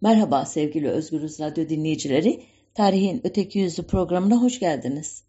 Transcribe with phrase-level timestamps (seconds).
[0.00, 2.42] Merhaba sevgili Özgürüz Radyo dinleyicileri.
[2.74, 5.24] Tarihin Öteki Yüzü programına hoş geldiniz.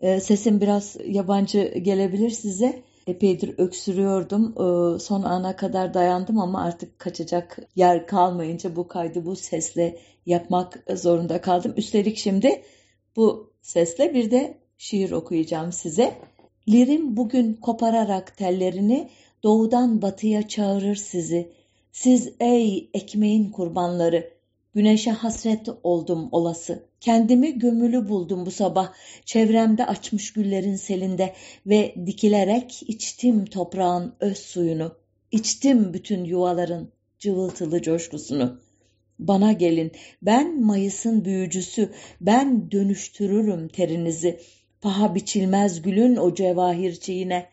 [0.00, 2.82] Ee, sesim biraz yabancı gelebilir size.
[3.06, 4.44] Epeydir öksürüyordum.
[4.52, 10.84] Ee, son ana kadar dayandım ama artık kaçacak yer kalmayınca bu kaydı bu sesle yapmak
[10.94, 11.74] zorunda kaldım.
[11.76, 12.62] Üstelik şimdi
[13.16, 16.14] bu sesle bir de şiir okuyacağım size.
[16.68, 19.08] Lirim bugün kopararak tellerini
[19.42, 21.52] doğudan batıya çağırır sizi.
[21.96, 24.30] Siz ey ekmeğin kurbanları,
[24.74, 26.88] güneşe hasret oldum olası.
[27.00, 28.92] Kendimi gömülü buldum bu sabah,
[29.24, 31.34] çevremde açmış güllerin selinde
[31.66, 34.96] ve dikilerek içtim toprağın öz suyunu.
[35.32, 38.60] İçtim bütün yuvaların cıvıltılı coşkusunu.
[39.18, 44.40] Bana gelin, ben Mayıs'ın büyücüsü, ben dönüştürürüm terinizi.
[44.80, 47.46] Paha biçilmez gülün o cevahir çiğine.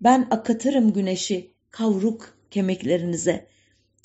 [0.00, 3.53] Ben akıtırım güneşi kavruk kemiklerinize.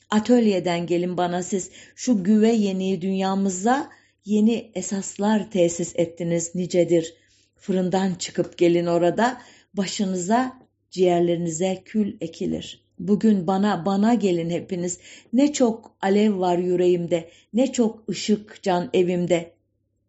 [0.10, 3.90] Atölyeden gelin bana siz şu güve yeni dünyamıza
[4.26, 7.14] yeni esaslar tesis ettiniz nicedir.
[7.56, 9.42] Fırından çıkıp gelin orada
[9.74, 10.60] başınıza
[10.92, 12.86] ciğerlerinize kül ekilir.
[13.00, 15.00] Bugün bana bana gelin hepiniz.
[15.34, 19.52] Ne çok alev var yüreğimde, ne çok ışık can evimde.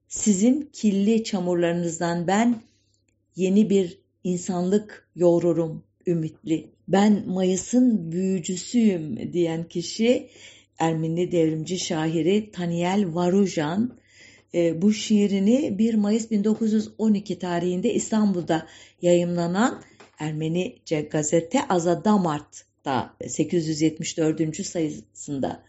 [0.09, 2.63] Sizin kirli çamurlarınızdan ben
[3.37, 6.71] yeni bir insanlık yoğururum ümitli.
[6.93, 10.29] Ben Mayıs'ın büyücüsüyüm diyen kişi
[10.79, 13.99] Ermeni devrimci şairi Taniel Varujan
[14.55, 18.67] e, bu şiirini 1 Mayıs 1912 tarihinde İstanbul'da
[19.03, 19.83] yayımlanan
[20.19, 24.67] Ermenice gazete Azadamart'ta 874.
[24.67, 25.63] sayısında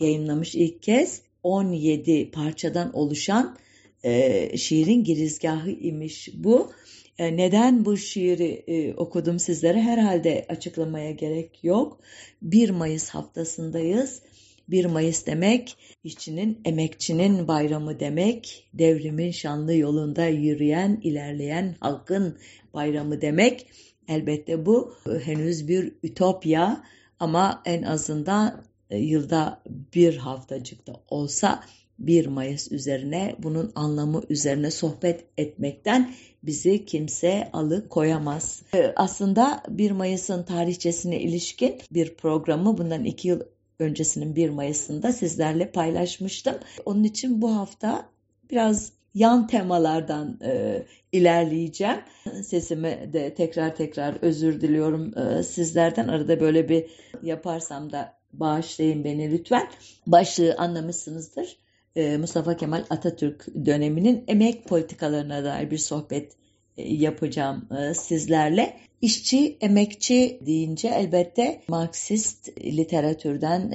[0.00, 3.56] yayınlamış ilk kez 17 parçadan oluşan
[4.04, 6.72] e, şiirin girizgahı imiş bu.
[7.18, 12.00] E, neden bu şiiri e, okudum sizlere herhalde açıklamaya gerek yok.
[12.42, 14.22] 1 Mayıs haftasındayız.
[14.68, 22.38] 1 Mayıs demek işçinin, emekçinin bayramı demek, devrimin şanlı yolunda yürüyen, ilerleyen halkın
[22.74, 23.66] bayramı demek.
[24.08, 26.84] Elbette bu e, henüz bir ütopya
[27.20, 29.62] ama en azından yılda
[29.94, 31.64] bir haftacıkta olsa
[31.98, 38.62] 1 Mayıs üzerine bunun anlamı üzerine sohbet etmekten bizi kimse alıkoyamaz.
[38.74, 43.40] Ee, aslında 1 Mayıs'ın tarihçesine ilişkin bir programı bundan 2 yıl
[43.78, 46.54] öncesinin 1 Mayıs'ında sizlerle paylaşmıştım.
[46.84, 48.08] Onun için bu hafta
[48.50, 50.82] biraz yan temalardan e,
[51.12, 52.00] ilerleyeceğim.
[52.42, 56.08] Sesimi de tekrar tekrar özür diliyorum e, sizlerden.
[56.08, 56.86] Arada böyle bir
[57.22, 59.68] yaparsam da bağışlayın beni lütfen.
[60.06, 61.56] Başlığı anlamışsınızdır.
[61.96, 66.32] E, Mustafa Kemal Atatürk döneminin emek politikalarına dair bir sohbet
[66.76, 68.76] e, yapacağım e, sizlerle.
[69.02, 73.70] İşçi, emekçi deyince elbette Marksist literatürden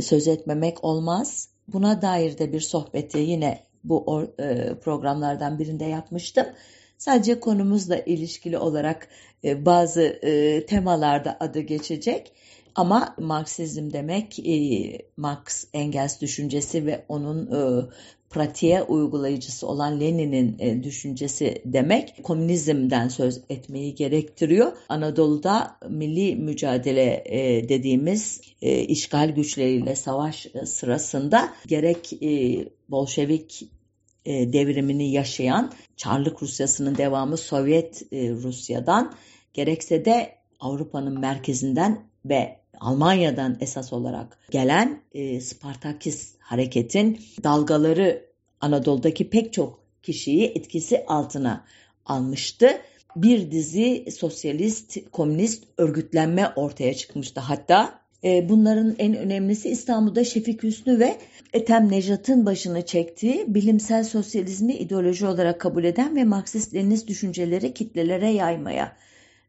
[0.00, 1.48] söz etmemek olmaz.
[1.68, 4.26] Buna dair de bir sohbeti yine bu
[4.84, 6.46] programlardan birinde yapmıştım.
[6.98, 9.08] Sadece konumuzla ilişkili olarak
[9.44, 10.20] bazı
[10.68, 12.32] temalarda adı geçecek.
[12.74, 17.88] Ama Marksizm demek e, Marx Engels düşüncesi ve onun e,
[18.30, 24.72] pratiğe uygulayıcısı olan Lenin'in e, düşüncesi demek komünizmden söz etmeyi gerektiriyor.
[24.88, 33.62] Anadolu'da milli mücadele e, dediğimiz e, işgal güçleriyle savaş e, sırasında gerek e, Bolşevik
[34.24, 39.14] e, devrimini yaşayan Çarlık Rusyası'nın devamı Sovyet e, Rusya'dan
[39.54, 48.30] gerekse de Avrupa'nın merkezinden ve Almanya'dan esas olarak gelen e, Spartakist hareketin dalgaları
[48.60, 51.64] Anadolu'daki pek çok kişiyi etkisi altına
[52.06, 52.68] almıştı.
[53.16, 57.40] Bir dizi sosyalist, komünist örgütlenme ortaya çıkmıştı.
[57.40, 61.16] Hatta e, bunların en önemlisi İstanbul'da Şefik Hüsnü ve
[61.52, 68.96] Ethem Nejat'ın başını çektiği bilimsel sosyalizmi ideoloji olarak kabul eden ve Marksist-Leninist düşünceleri kitlelere yaymaya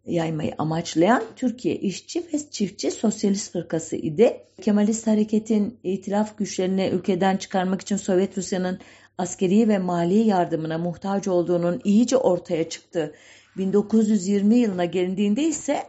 [0.06, 4.38] yaymayı amaçlayan Türkiye İşçi ve Çiftçi Sosyalist Fırkası idi.
[4.62, 8.80] Kemalist hareketin itilaf güçlerini ülkeden çıkarmak için Sovyet Rusya'nın
[9.18, 13.14] askeri ve mali yardımına muhtaç olduğunun iyice ortaya çıktı.
[13.58, 15.84] 1920 yılına gelindiğinde ise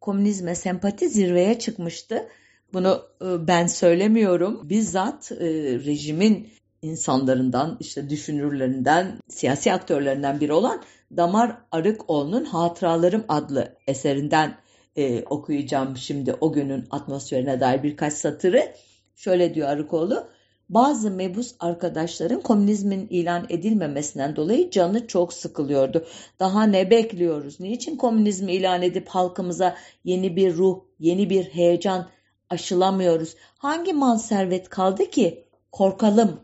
[0.00, 2.28] komünizme sempati zirveye çıkmıştı.
[2.72, 4.68] Bunu e, ben söylemiyorum.
[4.68, 5.46] Bizzat e,
[5.84, 6.48] rejimin
[6.82, 10.82] insanlarından, işte düşünürlerinden, siyasi aktörlerinden biri olan
[11.16, 14.56] Damar Arıkoğlu'nun Hatıralarım adlı eserinden
[14.96, 18.74] e, okuyacağım şimdi o günün atmosferine dair birkaç satırı.
[19.16, 20.26] Şöyle diyor Arıkoğlu,
[20.68, 26.06] bazı mebus arkadaşların komünizmin ilan edilmemesinden dolayı canı çok sıkılıyordu.
[26.40, 27.60] Daha ne bekliyoruz?
[27.60, 32.08] Niçin komünizmi ilan edip halkımıza yeni bir ruh, yeni bir heyecan
[32.50, 33.34] aşılamıyoruz.
[33.58, 36.40] Hangi mal servet kaldı ki korkalım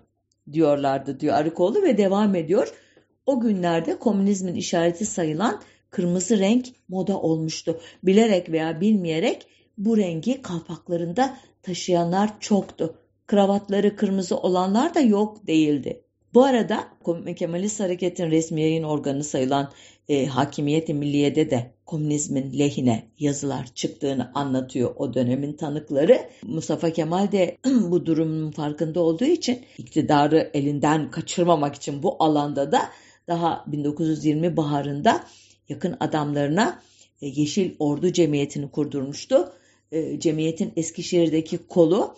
[0.53, 2.73] diyorlardı diyor Arıkoğlu ve devam ediyor.
[3.31, 5.61] O günlerde komünizmin işareti sayılan
[5.91, 7.81] kırmızı renk moda olmuştu.
[8.03, 9.47] Bilerek veya bilmeyerek
[9.79, 12.95] bu rengi kalpaklarında taşıyanlar çoktu.
[13.27, 16.03] Kravatları kırmızı olanlar da yok değildi.
[16.35, 16.85] Bu arada
[17.37, 19.71] Kemalist Hareket'in resmi yayın organı sayılan
[20.09, 26.21] e, Hakimiyet-i Milliye'de de komünizmin lehine yazılar çıktığını anlatıyor o dönemin tanıkları.
[26.43, 32.83] Mustafa Kemal de bu durumun farkında olduğu için iktidarı elinden kaçırmamak için bu alanda da
[33.31, 35.25] daha 1920 baharında
[35.69, 36.83] yakın adamlarına
[37.23, 39.53] e, Yeşil Ordu Cemiyeti'ni kurdurmuştu.
[39.93, 42.15] E, cemiyetin Eskişehir'deki kolu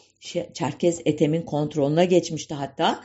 [0.54, 3.00] Çerkez Etem'in kontrolüne geçmişti hatta.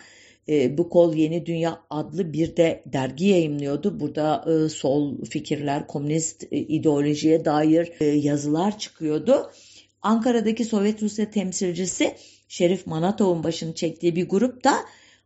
[0.50, 4.00] E, bu kol Yeni Dünya adlı bir de dergi yayımlıyordu.
[4.00, 9.52] Burada sol fikirler, komünist ideolojiye dair yazılar çıkıyordu.
[10.02, 12.16] Ankara'daki Sovyet Rusya temsilcisi
[12.48, 14.74] Şerif Manatov'un başını çektiği bir grup da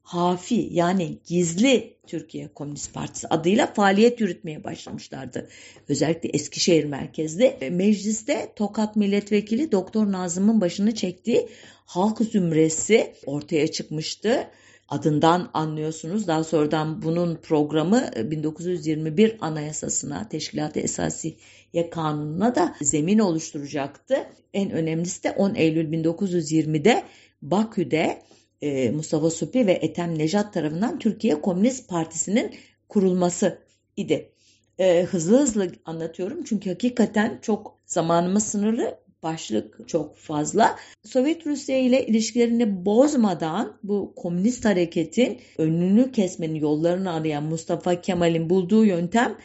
[0.01, 5.47] Hafi yani gizli Türkiye Komünist Partisi adıyla faaliyet yürütmeye başlamışlardı.
[5.89, 11.49] Özellikle Eskişehir merkezli e, mecliste Tokat Milletvekili Doktor Nazım'ın başını çektiği
[11.85, 14.47] halk zümresi ortaya çıkmıştı
[14.89, 16.27] adından anlıyorsunuz.
[16.27, 24.15] Daha sonradan bunun programı 1921 e, Anayasasına, Teşkilat-ı Esasiye Kanunu'na da zemin oluşturacaktı.
[24.53, 27.03] En önemlisi de 10 Eylül 1920'de
[27.41, 28.21] Bakü'de
[28.61, 32.55] e, Mustafa Supi ve Ethem Nejat tarafından Türkiye Komünist Partisi'nin
[32.89, 33.59] kurulması
[33.97, 34.31] idi.
[34.79, 40.75] E, hızlı hızlı anlatıyorum çünkü hakikaten çok zamanımız sınırlı başlık çok fazla.
[41.03, 48.85] Sovyet Rusya ile ilişkilerini bozmadan bu komünist hareketin önünü kesmenin yollarını arayan Mustafa Kemal'in bulduğu
[48.85, 49.37] yöntem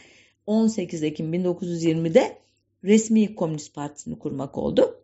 [0.45, 2.37] 18 Ekim 1920'de
[2.83, 5.03] resmi Komünist Partisi'ni kurmak oldu.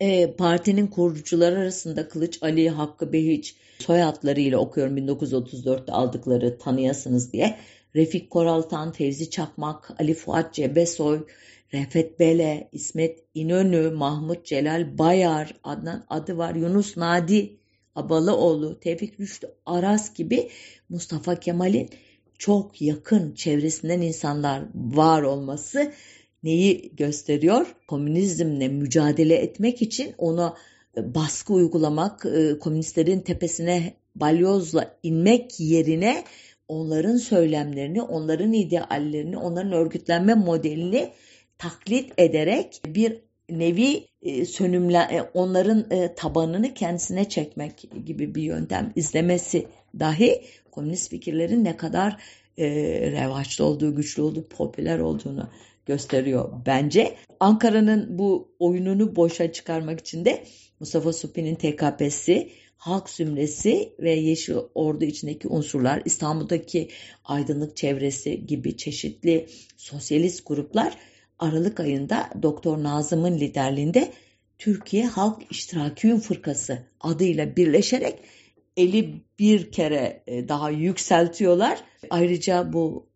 [0.00, 7.58] E, partinin kurucuları arasında Kılıç Ali Hakkı Behiç soyadlarıyla okuyorum 1934'te aldıkları tanıyasınız diye.
[7.96, 11.26] Refik Koraltan, Fevzi Çakmak, Ali Fuat Cebesoy,
[11.72, 17.56] Refet Bele, İsmet İnönü, Mahmut Celal Bayar, Adnan adı var, Yunus Nadi
[17.94, 20.50] Abalıoğlu, Tevfik Rüştü Aras gibi
[20.88, 21.90] Mustafa Kemal'in
[22.38, 25.92] çok yakın çevresinden insanlar var olması
[26.42, 27.66] neyi gösteriyor?
[27.88, 30.56] Komünizmle mücadele etmek için ona
[30.96, 36.24] e, baskı uygulamak, e, komünistlerin tepesine balyozla inmek yerine
[36.68, 41.10] onların söylemlerini, onların ideallerini, onların örgütlenme modelini
[41.58, 43.18] taklit ederek bir
[43.50, 45.86] nevi e, sönümle onların
[46.16, 49.66] tabanını kendisine çekmek gibi bir yöntem izlemesi
[50.00, 52.16] dahi komünist fikirlerin ne kadar
[52.58, 55.48] revaçlı olduğu, güçlü olduğu, popüler olduğunu
[55.86, 57.16] gösteriyor bence.
[57.40, 60.44] Ankara'nın bu oyununu boşa çıkarmak için de
[60.80, 66.88] Mustafa Supi'nin TKP'si, halk zümresi ve Yeşil Ordu içindeki unsurlar, İstanbul'daki
[67.24, 69.46] aydınlık çevresi gibi çeşitli
[69.76, 70.98] sosyalist gruplar
[71.38, 74.12] Aralık ayında Doktor Nazım'ın liderliğinde
[74.58, 78.18] Türkiye Halk İştiraki Fırkası adıyla birleşerek
[78.76, 81.78] eli bir kere e, daha yükseltiyorlar.
[82.10, 83.11] Ayrıca bu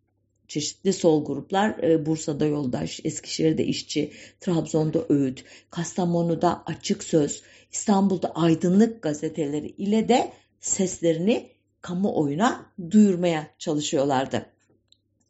[0.47, 9.01] çeşitli sol gruplar e, Bursa'da Yoldaş, Eskişehir'de İşçi, Trabzon'da Öğüt, Kastamonu'da Açık Söz, İstanbul'da Aydınlık
[9.01, 11.49] gazeteleri ile de seslerini
[11.81, 14.45] kamuoyuna duyurmaya çalışıyorlardı.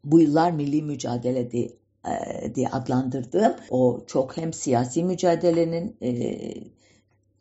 [0.04, 1.70] Bu yıllar milli mücadele diye,
[2.08, 6.40] e, diye adlandırdığım o çok hem siyasi mücadelenin e,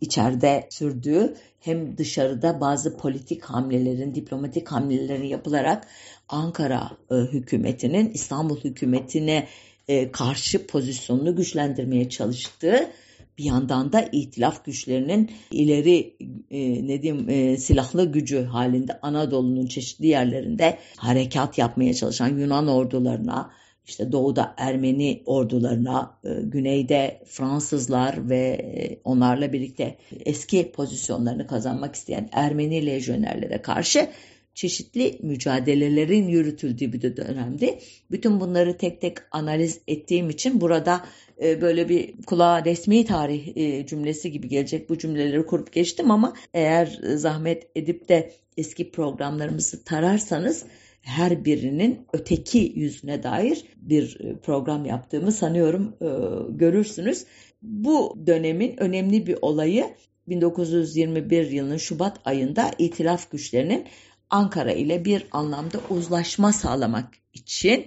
[0.00, 5.86] içeride sürdüğü hem dışarıda bazı politik hamlelerin, diplomatik hamlelerin yapılarak
[6.28, 9.48] Ankara e, hükümetinin İstanbul hükümetine
[9.88, 12.90] e, karşı pozisyonunu güçlendirmeye çalıştığı
[13.38, 16.16] bir yandan da itilaf güçlerinin ileri
[16.50, 23.50] e, ne diyeyim e, silahlı gücü halinde Anadolu'nun çeşitli yerlerinde harekat yapmaya çalışan Yunan ordularına
[23.86, 32.28] işte doğuda Ermeni ordularına, e, güneyde Fransızlar ve e, onlarla birlikte eski pozisyonlarını kazanmak isteyen
[32.32, 34.08] Ermeni lejyonerlere karşı
[34.54, 37.78] çeşitli mücadelelerin yürütüldüğü bir dönemdi.
[38.10, 41.06] Bütün bunları tek tek analiz ettiğim için burada
[41.42, 47.00] e, böyle bir kulağa resmi tarih cümlesi gibi gelecek bu cümleleri kurup geçtim ama eğer
[47.14, 50.64] zahmet edip de eski programlarımızı tararsanız
[51.06, 56.08] her birinin öteki yüzüne dair bir e, program yaptığımı sanıyorum e,
[56.56, 57.24] görürsünüz.
[57.62, 59.84] Bu dönemin önemli bir olayı
[60.28, 63.86] 1921 yılının Şubat ayında itilaf güçlerinin
[64.30, 67.84] Ankara ile bir anlamda uzlaşma sağlamak için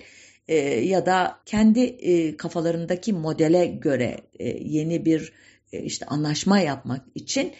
[0.47, 5.33] e, ya da kendi e, kafalarındaki modele göre e, yeni bir
[5.71, 7.51] e, işte anlaşma yapmak için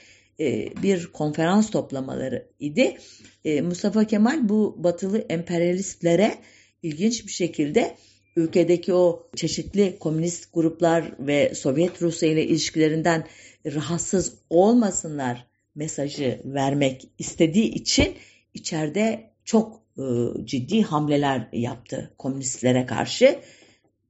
[0.84, 2.98] bir konferans toplamaları idi.
[3.46, 6.36] E, Mustafa Kemal bu batılı emperyalistlere
[6.84, 7.96] ilginç bir şekilde
[8.36, 13.28] ülkedeki o çeşitli komünist gruplar ve Sovyet Rusya ile ilişkilerinden
[13.66, 18.16] rahatsız olmasınlar mesajı vermek istediği için
[18.54, 20.04] içeride çok e,
[20.46, 23.40] ciddi hamleler yaptı komünistlere karşı.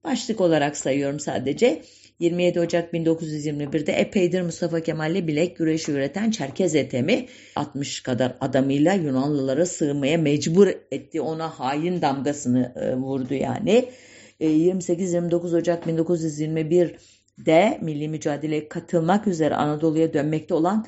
[0.04, 1.84] Başlık olarak sayıyorum sadece.
[2.20, 9.66] 27 Ocak 1921'de epeydir Mustafa Kemal'le bilek güreşi üreten Çerkez etemi 60 kadar adamıyla Yunanlılara
[9.66, 11.22] sığmaya mecbur etti.
[11.22, 13.90] Ona hain damgasını e, vurdu yani.
[14.42, 20.86] 28-29 e, Ocak 1921'de milli mücadeleye katılmak üzere Anadolu'ya dönmekte olan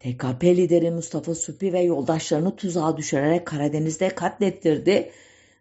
[0.00, 5.10] TKP lideri Mustafa Supi ve yoldaşlarını tuzağa düşürerek Karadeniz'de katlettirdi.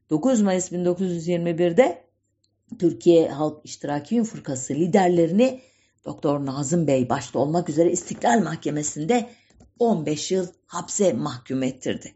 [0.09, 2.06] 9 Mayıs 1921'de
[2.79, 5.61] Türkiye Halk İştiraki Fırkası liderlerini
[6.05, 9.29] Doktor Nazım Bey başta olmak üzere İstiklal Mahkemesi'nde
[9.79, 12.13] 15 yıl hapse mahkum ettirdi.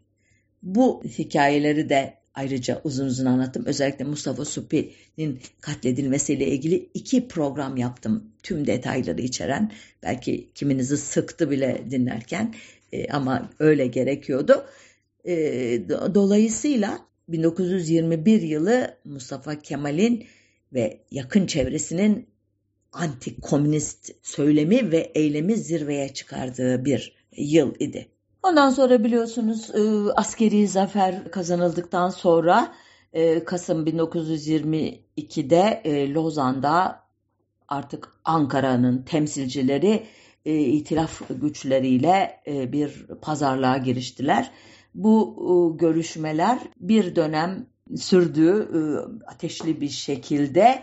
[0.62, 3.64] Bu hikayeleri de ayrıca uzun uzun anlattım.
[3.66, 8.32] Özellikle Mustafa Supi'nin katledilmesiyle ilgili iki program yaptım.
[8.42, 9.72] Tüm detayları içeren.
[10.02, 12.54] Belki kiminizi sıktı bile dinlerken
[12.92, 14.66] e, ama öyle gerekiyordu.
[15.24, 15.34] E,
[16.14, 20.26] dolayısıyla 1921 yılı Mustafa Kemal'in
[20.74, 22.28] ve yakın çevresinin
[22.92, 28.08] anti-komünist söylemi ve eylemi zirveye çıkardığı bir yıl idi.
[28.42, 29.80] Ondan sonra biliyorsunuz e,
[30.12, 32.74] askeri zafer kazanıldıktan sonra
[33.12, 37.02] e, Kasım 1922'de e, Lozan'da
[37.68, 40.06] artık Ankara'nın temsilcileri
[40.44, 44.50] itilaf güçleriyle bir pazarlığa giriştiler.
[44.94, 48.68] Bu görüşmeler bir dönem sürdü
[49.26, 50.82] ateşli bir şekilde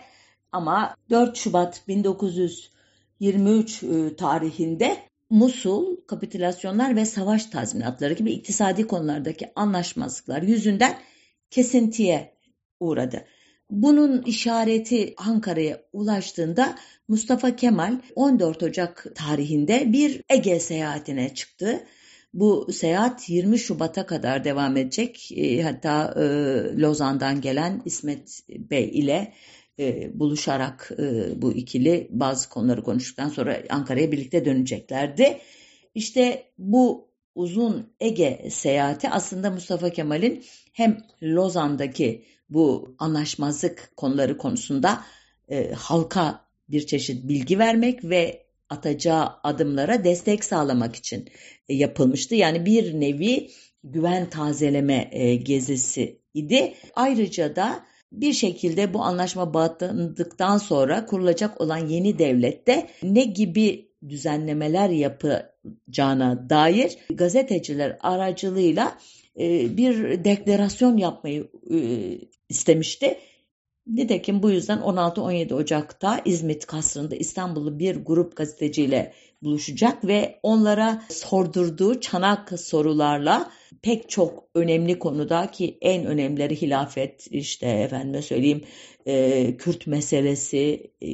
[0.51, 3.83] ama 4 Şubat 1923
[4.17, 10.97] tarihinde Musul, kapitülasyonlar ve savaş tazminatları gibi iktisadi konulardaki anlaşmazlıklar yüzünden
[11.49, 12.33] kesintiye
[12.79, 13.25] uğradı.
[13.69, 16.75] Bunun işareti Ankara'ya ulaştığında
[17.07, 21.83] Mustafa Kemal 14 Ocak tarihinde bir Ege seyahatine çıktı.
[22.33, 25.31] Bu seyahat 20 Şubat'a kadar devam edecek.
[25.35, 26.23] E, hatta e,
[26.81, 29.33] Lozan'dan gelen İsmet Bey ile
[29.79, 35.37] e, buluşarak e, bu ikili bazı konuları konuştuktan sonra Ankara'ya birlikte döneceklerdi.
[35.95, 40.43] İşte bu uzun Ege seyahati aslında Mustafa Kemal'in
[40.73, 45.01] hem Lozan'daki bu anlaşmazlık konuları konusunda
[45.49, 51.29] e, halka bir çeşit bilgi vermek ve atacağı adımlara destek sağlamak için
[51.69, 52.35] e, yapılmıştı.
[52.35, 53.49] Yani bir nevi
[53.83, 56.73] güven tazeleme e, gezisi idi.
[56.95, 64.89] Ayrıca da bir şekilde bu anlaşma bağlandıktan sonra kurulacak olan yeni devlette ne gibi düzenlemeler
[64.89, 68.97] yapacağına dair gazeteciler aracılığıyla
[69.39, 71.47] e, bir deklarasyon yapmayı
[72.49, 73.17] istemişti.
[73.93, 81.99] Nitekim bu yüzden 16-17 Ocak'ta İzmit Kasrı'nda İstanbul'lu bir grup gazeteciyle buluşacak ve onlara sordurduğu
[81.99, 88.63] çanak sorularla pek çok önemli konuda ki en önemlileri hilafet işte efendime söyleyeyim
[89.05, 91.07] e, Kürt meselesi e,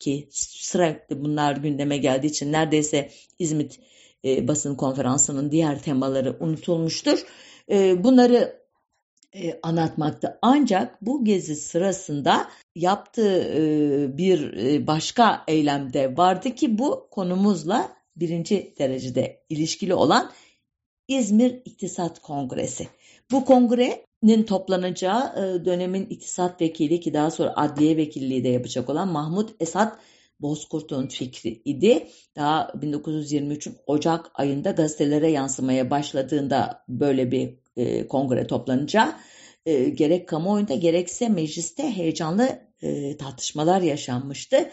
[0.00, 3.80] ki sürekli bunlar gündeme geldiği için neredeyse İzmit
[4.24, 7.18] e, basın konferansının diğer temaları unutulmuştur.
[7.70, 8.59] E, bunları
[9.34, 10.38] e, anlatmakta.
[10.42, 18.74] Ancak bu gezi sırasında yaptığı e, bir e, başka eylemde vardı ki bu konumuzla birinci
[18.78, 20.30] derecede ilişkili olan
[21.08, 22.88] İzmir İktisat Kongresi.
[23.30, 29.08] Bu kongrenin toplanacağı e, dönemin iktisat vekili ki daha sonra adliye vekilliği de yapacak olan
[29.08, 29.98] Mahmut Esat
[30.40, 32.08] Bozkurt'un fikri idi.
[32.36, 39.14] Daha 1923'ün Ocak ayında gazetelere yansımaya başladığında böyle bir e, kongre toplanacağı
[39.66, 44.70] e, gerek kamuoyunda gerekse mecliste heyecanlı e, tartışmalar yaşanmıştı.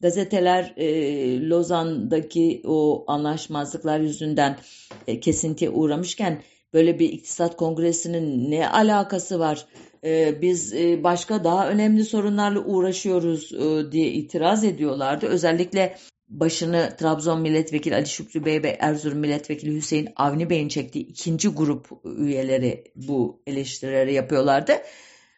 [0.00, 4.58] Gazeteler e, Lozan'daki o anlaşmazlıklar yüzünden
[5.06, 6.42] e, kesintiye uğramışken
[6.74, 9.66] böyle bir iktisat kongresinin ne alakası var?
[10.04, 15.26] E, biz e, başka daha önemli sorunlarla uğraşıyoruz e, diye itiraz ediyorlardı.
[15.26, 15.96] Özellikle
[16.28, 21.88] başını Trabzon Milletvekili Ali Şükrü Bey ve Erzurum Milletvekili Hüseyin Avni Bey'in çektiği ikinci grup
[22.04, 24.72] üyeleri bu eleştirileri yapıyorlardı.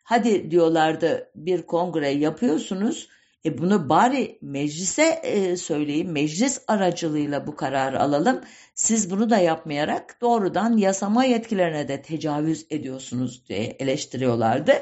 [0.02, 3.08] Hadi diyorlardı bir kongre yapıyorsunuz
[3.44, 8.40] e bunu bari meclise e, söyleyin, meclis aracılığıyla bu kararı alalım.
[8.74, 14.72] Siz bunu da yapmayarak doğrudan yasama yetkilerine de tecavüz ediyorsunuz diye eleştiriyorlardı.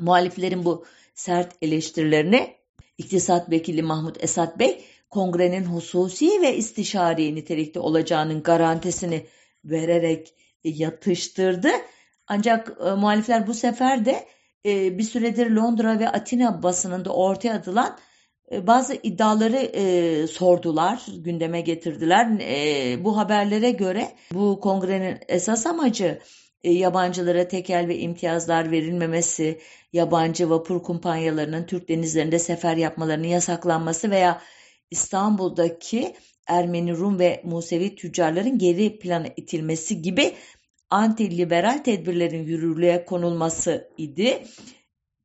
[0.00, 0.84] Muhaliflerin bu
[1.14, 2.58] sert eleştirilerini
[2.98, 9.26] İktisat Vekili Mahmut Esat Bey kongrenin hususi ve istişari nitelikte olacağının garantisini
[9.64, 10.34] vererek
[10.64, 11.68] yatıştırdı.
[12.26, 14.24] Ancak e, muhalifler bu sefer de
[14.66, 17.98] e, bir süredir Londra ve Atina basınında ortaya atılan
[18.52, 22.40] e, bazı iddiaları e, sordular, gündeme getirdiler.
[22.40, 26.18] E, bu haberlere göre bu kongrenin esas amacı
[26.64, 29.60] e, yabancılara tekel ve imtiyazlar verilmemesi,
[29.92, 34.40] yabancı vapur kumpanyalarının Türk denizlerinde sefer yapmalarının yasaklanması veya
[34.90, 36.14] İstanbul'daki
[36.46, 40.34] Ermeni, Rum ve Musevi tüccarların geri plana itilmesi gibi
[40.90, 44.44] anti-liberal tedbirlerin yürürlüğe konulması idi.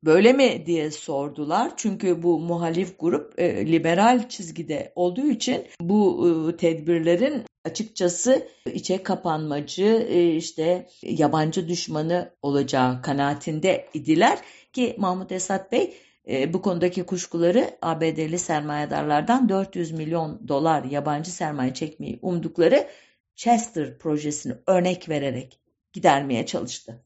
[0.04, 1.72] Böyle mi diye sordular.
[1.76, 10.06] Çünkü bu muhalif grup e, liberal çizgide olduğu için bu e, tedbirlerin açıkçası içe kapanmacı,
[10.10, 14.38] e, işte yabancı düşmanı olacağı kanaatinde idiler
[14.72, 15.94] ki Mahmut Esat Bey
[16.28, 22.88] e, bu konudaki kuşkuları ABD'li sermayedarlardan 400 milyon dolar yabancı sermaye çekmeyi umdukları
[23.36, 25.60] Chester projesini örnek vererek
[25.92, 27.04] gidermeye çalıştı.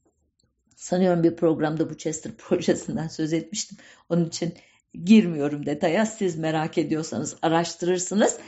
[0.75, 3.77] Sanıyorum bir programda bu Chester projesinden söz etmiştim.
[4.09, 4.53] Onun için
[5.03, 6.05] girmiyorum detaya.
[6.05, 8.39] Siz merak ediyorsanız araştırırsınız.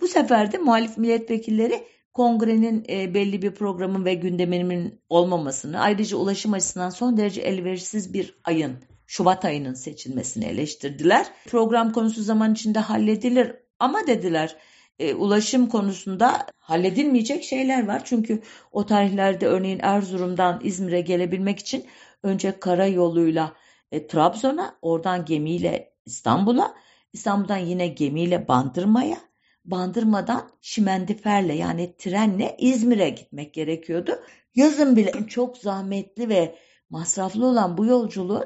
[0.00, 6.52] Bu sefer de muhalif milletvekilleri kongrenin e, belli bir programın ve gündeminin olmamasını, ayrıca ulaşım
[6.52, 11.26] açısından son derece elverişsiz bir ayın, Şubat ayının seçilmesini eleştirdiler.
[11.46, 14.56] Program konusu zaman içinde halledilir ama dediler
[14.98, 18.02] e, ulaşım konusunda halledilmeyecek şeyler var.
[18.04, 18.42] Çünkü
[18.72, 21.86] o tarihlerde örneğin Erzurum'dan İzmir'e gelebilmek için
[22.22, 23.52] önce karayoluyla
[23.92, 26.74] e, Trabzon'a, oradan gemiyle İstanbul'a,
[27.12, 29.18] İstanbul'dan yine gemiyle Bandırma'ya,
[29.64, 34.18] Bandırma'dan Şimendifer'le yani trenle İzmir'e gitmek gerekiyordu.
[34.54, 36.58] Yazın bile çok zahmetli ve
[36.90, 38.44] masraflı olan bu yolculuğun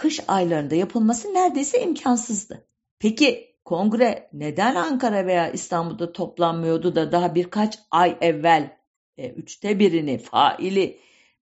[0.00, 2.64] kış aylarında yapılması neredeyse imkansızdı.
[2.98, 8.76] Peki Kongre neden Ankara veya İstanbul'da toplanmıyordu da daha birkaç ay evvel
[9.16, 10.98] e, üçte birini faili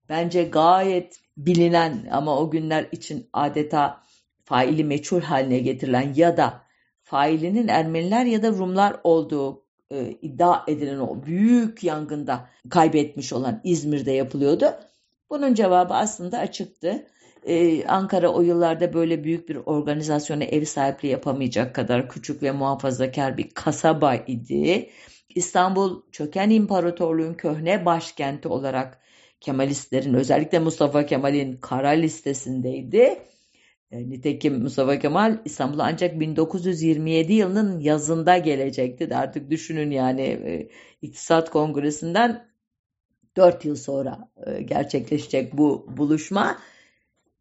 [0.08, 4.02] bence gayet bilinen ama o günler için adeta
[4.44, 6.62] faili meçhul haline getirilen ya da
[7.02, 14.12] failinin Ermeniler ya da Rumlar olduğu e, iddia edilen o büyük yangında kaybetmiş olan İzmir'de
[14.12, 14.74] yapılıyordu.
[15.31, 17.07] Bunun cevabı aslında açıktı.
[17.46, 23.38] Ee, Ankara o yıllarda böyle büyük bir organizasyona ev sahipliği yapamayacak kadar küçük ve muhafazakar
[23.38, 24.90] bir kasaba idi.
[25.35, 28.99] İstanbul çöken imparatorluğun köhne başkenti olarak
[29.40, 33.18] Kemalistlerin özellikle Mustafa Kemal'in kara listesindeydi.
[33.90, 39.16] E, nitekim Mustafa Kemal İstanbul'a ancak 1927 yılının yazında gelecekti.
[39.16, 40.68] Artık düşünün yani e,
[41.03, 42.49] İktisat Kongresi'nden
[43.37, 46.59] 4 yıl sonra e, gerçekleşecek bu buluşma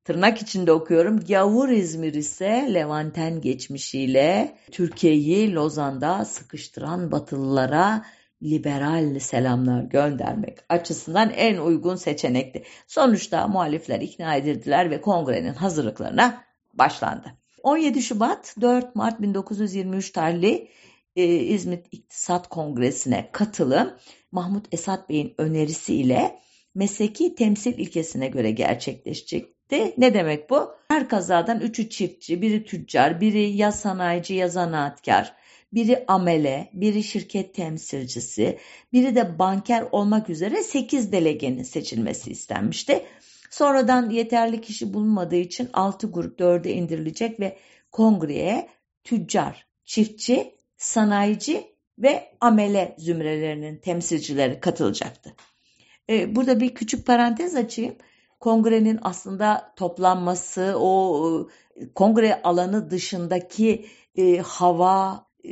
[0.06, 1.20] tırnak içinde okuyorum.
[1.20, 8.06] Gavur İzmir ise Levanten geçmişiyle Türkiye'yi Lozan'da sıkıştıran Batılılara
[8.44, 12.64] liberal selamlar göndermek açısından en uygun seçenekti.
[12.88, 17.32] Sonuçta muhalifler ikna edildiler ve kongrenin hazırlıklarına başlandı.
[17.64, 20.68] 17 Şubat 4 Mart 1923 tarihli
[21.16, 23.94] e, İzmit İktisat Kongresi'ne katılım
[24.32, 26.40] Mahmut Esat Bey'in önerisiyle
[26.76, 30.76] mesleki temsil ilkesine göre gerçekleşecek de ne demek bu?
[30.88, 35.36] Her kazadan üçü çiftçi, biri tüccar, biri ya sanayici ya zanaatkar,
[35.74, 38.60] biri amele, biri şirket temsilcisi,
[38.94, 43.04] biri de banker olmak üzere 8 delegenin seçilmesi istenmişti.
[43.50, 47.58] Sonradan yeterli kişi bulunmadığı için 6 grup 4'e indirilecek ve
[47.92, 48.70] kongreye
[49.04, 51.64] tüccar, çiftçi, sanayici
[52.00, 55.36] ve amele zümrelerinin temsilcileri katılacaktı.
[56.10, 57.96] Ee, burada bir küçük parantez açayım
[58.46, 63.86] kongrenin aslında toplanması, o e, kongre alanı dışındaki
[64.18, 65.50] e, hava, e,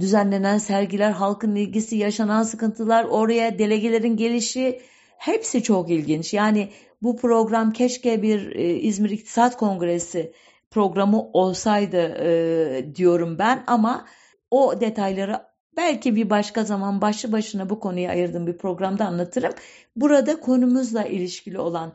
[0.00, 4.80] düzenlenen sergiler, halkın ilgisi, yaşanan sıkıntılar, oraya delegelerin gelişi
[5.18, 6.34] hepsi çok ilginç.
[6.34, 6.68] Yani
[7.02, 10.32] bu program keşke bir e, İzmir İktisat Kongresi
[10.70, 14.06] programı olsaydı e, diyorum ben ama
[14.50, 15.40] o detayları
[15.76, 19.52] belki bir başka zaman başlı başına bu konuya ayırdığım bir programda anlatırım.
[19.96, 21.92] Burada konumuzla ilişkili olan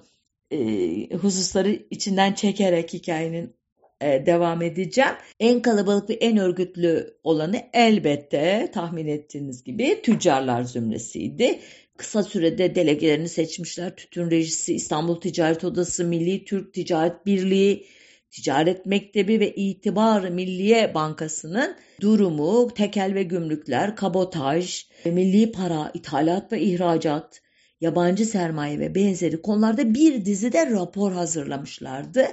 [0.51, 3.55] e, hususları içinden çekerek hikayenin
[4.01, 5.13] e, devam edeceğim.
[5.39, 11.59] En kalabalık ve en örgütlü olanı elbette tahmin ettiğiniz gibi tüccarlar zümresiydi.
[11.97, 13.95] Kısa sürede delegelerini seçmişler.
[13.95, 17.85] Tütün Rejisi, İstanbul Ticaret Odası, Milli Türk Ticaret Birliği,
[18.31, 26.61] Ticaret Mektebi ve İtibar Milliye Bankası'nın durumu, tekel ve gümrükler, kabotaj, milli para, ithalat ve
[26.61, 27.41] ihracat,
[27.81, 32.27] yabancı sermaye ve benzeri konularda bir dizide rapor hazırlamışlardı.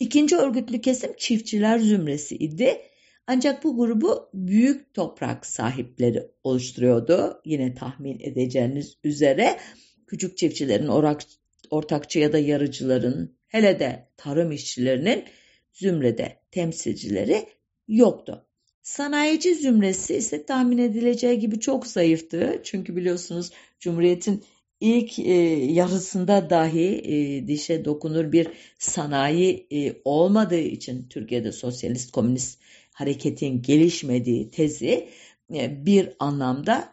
[0.00, 2.78] İkinci örgütlü kesim çiftçiler zümresi idi.
[3.26, 7.40] Ancak bu grubu büyük toprak sahipleri oluşturuyordu.
[7.44, 9.58] Yine tahmin edeceğiniz üzere
[10.06, 11.22] küçük çiftçilerin, orak,
[11.70, 15.24] ortakçı ya da yarıcıların, hele de tarım işçilerinin
[15.72, 17.46] zümrede temsilcileri
[17.88, 18.46] yoktu.
[18.82, 22.60] Sanayici zümresi ise tahmin edileceği gibi çok zayıftı.
[22.64, 24.44] Çünkü biliyorsunuz Cumhuriyet'in
[24.82, 25.32] ilk e,
[25.72, 32.60] yarısında dahi e, dişe dokunur bir sanayi e, olmadığı için Türkiye'de sosyalist komünist
[32.92, 35.08] hareketin gelişmediği tezi
[35.54, 36.88] e, bir anlamda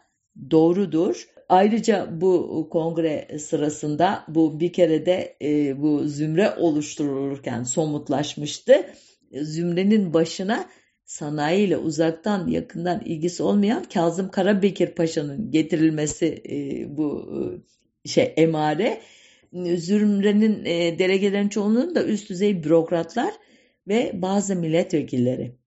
[0.51, 1.27] doğrudur.
[1.49, 8.85] Ayrıca bu kongre sırasında bu bir kere de e, bu zümre oluşturulurken somutlaşmıştı.
[9.41, 10.65] Zümrenin başına
[11.05, 17.39] sanayi ile uzaktan yakından ilgisi olmayan Kazım Karabekir Paşa'nın getirilmesi e, bu e,
[18.05, 19.01] şey emare.
[19.75, 23.33] Zümrenin e, delegelerin çoğunluğunu da üst düzey bürokratlar
[23.87, 25.59] ve bazı milletvekilleri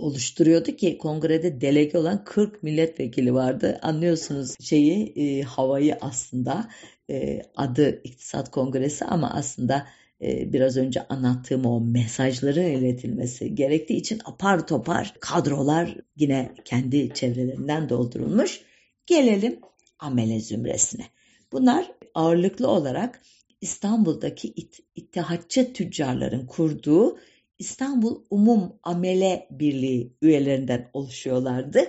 [0.00, 3.78] oluşturuyordu ki kongrede delege olan 40 milletvekili vardı.
[3.82, 6.68] Anlıyorsunuz şeyi e, havayı aslında
[7.10, 9.86] e, adı İktisat Kongresi ama aslında
[10.22, 17.88] e, biraz önce anlattığım o mesajların iletilmesi gerektiği için apar topar kadrolar yine kendi çevrelerinden
[17.88, 18.60] doldurulmuş.
[19.06, 19.60] Gelelim
[19.98, 21.04] amele zümresine.
[21.52, 23.22] Bunlar ağırlıklı olarak
[23.60, 27.18] İstanbul'daki it, ittihatçı tüccarların kurduğu
[27.58, 31.80] İstanbul Umum Amele Birliği üyelerinden oluşuyorlardı.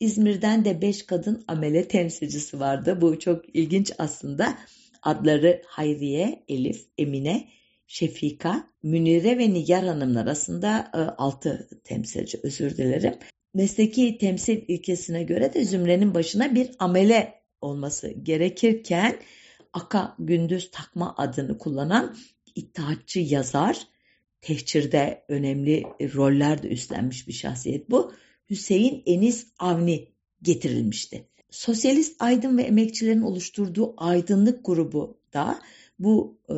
[0.00, 2.98] İzmir'den de 5 kadın amele temsilcisi vardı.
[3.00, 4.58] Bu çok ilginç aslında.
[5.02, 7.48] Adları Hayriye, Elif, Emine,
[7.86, 13.14] Şefika, Münire ve Nigar Hanımlar arasında 6 e, temsilci özür dilerim.
[13.54, 19.18] Mesleki temsil ilkesine göre de zümrenin başına bir amele olması gerekirken
[19.72, 22.16] Aka Gündüz takma adını kullanan
[22.54, 23.86] İttihatçı yazar
[24.40, 28.12] tehcirde önemli roller de üstlenmiş bir şahsiyet bu.
[28.50, 30.08] Hüseyin Enis Avni
[30.42, 31.24] getirilmişti.
[31.50, 35.60] Sosyalist aydın ve emekçilerin oluşturduğu aydınlık grubu da
[35.98, 36.56] bu e,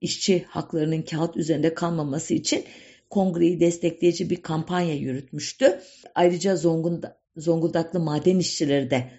[0.00, 2.64] işçi haklarının kağıt üzerinde kalmaması için
[3.10, 5.80] kongreyi destekleyici bir kampanya yürütmüştü.
[6.14, 9.10] Ayrıca Zonguldak, Zonguldaklı maden işçileri de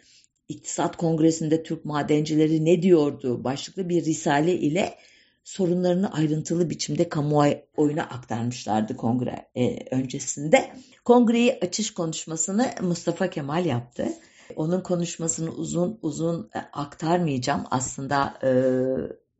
[0.50, 4.98] İktisat Kongresi'nde Türk madencileri ne diyordu başlıklı bir risale ile
[5.44, 10.72] sorunlarını ayrıntılı biçimde kamuoyuna aktarmışlardı kongre e, öncesinde.
[11.06, 14.08] Kongreyi açış konuşmasını Mustafa Kemal yaptı.
[14.56, 17.64] Onun konuşmasını uzun uzun e, aktarmayacağım.
[17.72, 18.52] Aslında e,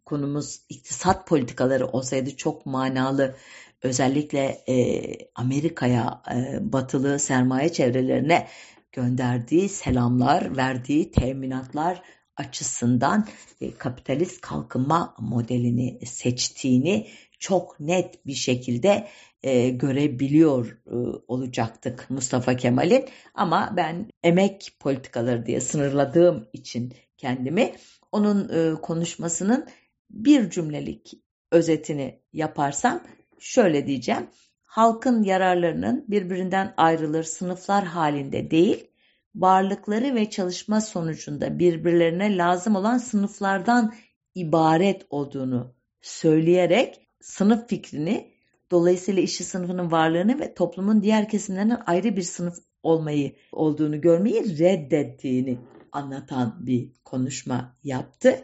[0.06, 3.36] konumuz iktisat politikaları olsaydı çok manalı
[3.82, 5.04] özellikle e,
[5.36, 8.48] Amerika'ya e, batılı sermaye çevrelerine
[8.92, 12.02] gönderdiği selamlar, verdiği teminatlar
[12.38, 13.28] açısından
[13.62, 17.08] e, kapitalist kalkınma modelini seçtiğini
[17.40, 19.08] çok net bir şekilde
[19.44, 20.96] e, görebiliyor e,
[21.28, 27.76] olacaktık Mustafa Kemal'in ama ben emek politikaları diye sınırladığım için kendimi
[28.12, 29.68] onun konuşmasının
[30.10, 31.14] bir cümlelik
[31.52, 33.04] özetini yaparsam
[33.40, 34.28] şöyle diyeceğim.
[34.68, 38.88] Halkın yararlarının birbirinden ayrılır sınıflar halinde değil,
[39.36, 43.94] varlıkları ve çalışma sonucunda birbirlerine lazım olan sınıflardan
[44.36, 48.32] ibaret olduğunu söyleyerek sınıf fikrini
[48.72, 55.58] dolayısıyla işçi sınıfının varlığını ve toplumun diğer kesimlerinden ayrı bir sınıf olmayı olduğunu görmeyi reddettiğini
[55.92, 58.44] anlatan bir konuşma yaptı.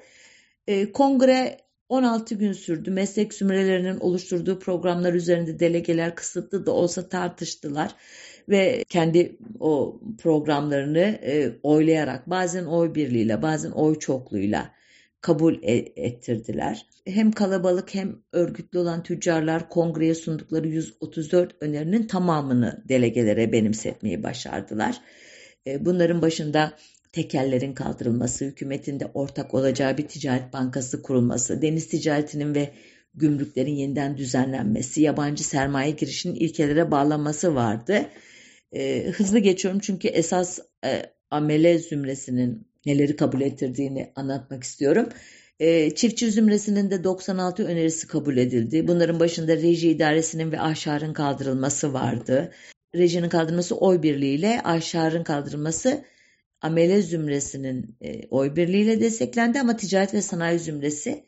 [0.68, 1.58] E, kongre
[1.94, 2.92] 16 gün sürdü.
[2.92, 7.96] Meslek zümrelerinin oluşturduğu programlar üzerinde delegeler kısıtlı da olsa tartıştılar
[8.50, 14.72] ve kendi o programlarını e, oylayarak bazen oy birliğiyle bazen oy çokluğuyla
[15.22, 16.86] kabul e, ettirdiler.
[17.06, 25.02] Hem kalabalık hem örgütlü olan tüccarlar kongreye sundukları 134 önerinin tamamını delegelere benimsetmeyi başardılar.
[25.68, 26.74] E, bunların başında
[27.13, 32.73] tekellerin kaldırılması, hükümetin de ortak olacağı bir ticaret bankası kurulması, deniz ticaretinin ve
[33.13, 38.06] gümrüklerin yeniden düzenlenmesi, yabancı sermaye girişinin ilkelere bağlanması vardı.
[38.71, 45.10] E, hızlı geçiyorum çünkü esas e, amele zümresinin neleri kabul ettirdiğini anlatmak istiyorum.
[45.60, 48.88] E, çiftçi zümresinin de 96 önerisi kabul edildi.
[48.88, 52.52] Bunların başında reji idaresinin ve ahşarın kaldırılması vardı.
[52.95, 56.04] Rejinin kaldırılması oy birliğiyle, ahşarın kaldırılması
[56.63, 61.23] amele zümresinin e, oy birliğiyle desteklendi ama ticaret ve sanayi zümresi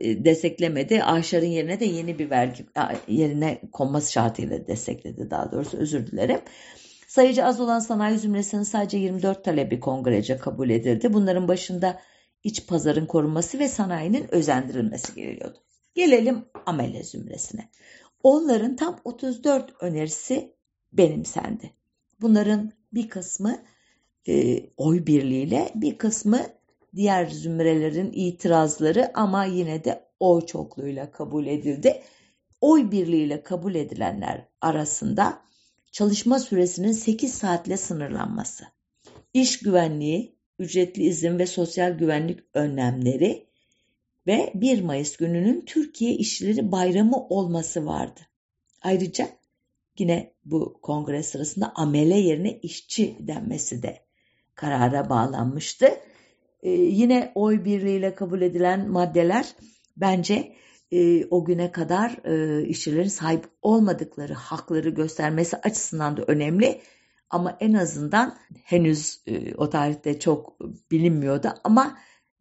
[0.00, 1.02] e, desteklemedi.
[1.02, 2.66] Ahşarın yerine de yeni bir vergi
[3.08, 6.40] yerine konması şartıyla destekledi daha doğrusu özür dilerim.
[7.08, 11.12] Sayıcı az olan sanayi zümresinin sadece 24 talebi kongrece kabul edildi.
[11.12, 12.00] Bunların başında
[12.44, 15.58] iç pazarın korunması ve sanayinin özendirilmesi geliyordu.
[15.94, 17.68] Gelelim amele zümresine.
[18.22, 20.54] Onların tam 34 önerisi
[20.92, 21.70] benimsendi.
[22.20, 23.58] Bunların bir kısmı
[24.28, 26.40] e, oy birliğiyle bir kısmı
[26.96, 32.02] diğer zümrelerin itirazları ama yine de oy çokluğuyla kabul edildi.
[32.60, 35.42] Oy birliğiyle kabul edilenler arasında
[35.92, 38.64] çalışma süresinin 8 saatle sınırlanması,
[39.34, 43.46] iş güvenliği, ücretli izin ve sosyal güvenlik önlemleri
[44.26, 48.20] ve 1 Mayıs gününün Türkiye İşçileri Bayramı olması vardı.
[48.82, 49.28] Ayrıca
[49.98, 53.98] yine bu kongre sırasında amele yerine işçi denmesi de
[54.62, 55.88] karara bağlanmıştı.
[56.62, 59.54] Ee, yine oy birliğiyle kabul edilen maddeler
[59.96, 60.52] bence
[60.92, 66.80] e, o güne kadar e, işçilerin sahip olmadıkları hakları göstermesi açısından da önemli.
[67.30, 71.98] Ama en azından henüz e, o tarihte çok bilinmiyordu ama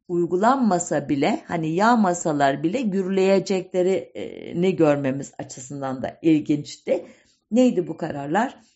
[0.08, 7.06] uygulanmasa bile hani yağmasalar bile gürleyeceklerini görmemiz açısından da ilginçti.
[7.52, 8.71] Neydi bu kararlar?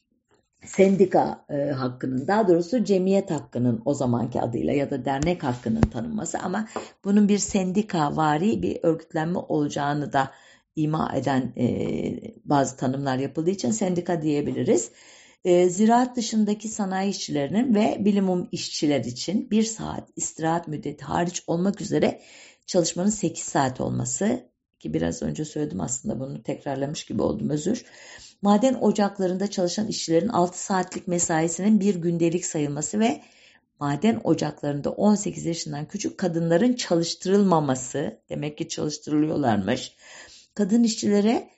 [0.68, 6.40] Sendika e, hakkının daha doğrusu cemiyet hakkının o zamanki adıyla ya da dernek hakkının tanınması
[6.40, 6.68] ama
[7.04, 10.32] bunun bir sendika vari bir örgütlenme olacağını da
[10.76, 11.68] ima eden e,
[12.46, 14.92] bazı tanımlar yapıldığı için sendika diyebiliriz.
[15.46, 21.82] E, ziraat dışındaki sanayi işçilerinin ve bilimum işçiler için bir saat istirahat müddeti hariç olmak
[21.82, 22.22] üzere
[22.66, 27.86] çalışmanın 8 saat olması ki biraz önce söyledim aslında bunu tekrarlamış gibi oldum özür.
[28.42, 33.22] Maden ocaklarında çalışan işçilerin 6 saatlik mesaisinin bir gündelik sayılması ve
[33.80, 39.96] maden ocaklarında 18 yaşından küçük kadınların çalıştırılmaması demek ki çalıştırılıyorlarmış.
[40.54, 41.50] Kadın işçilere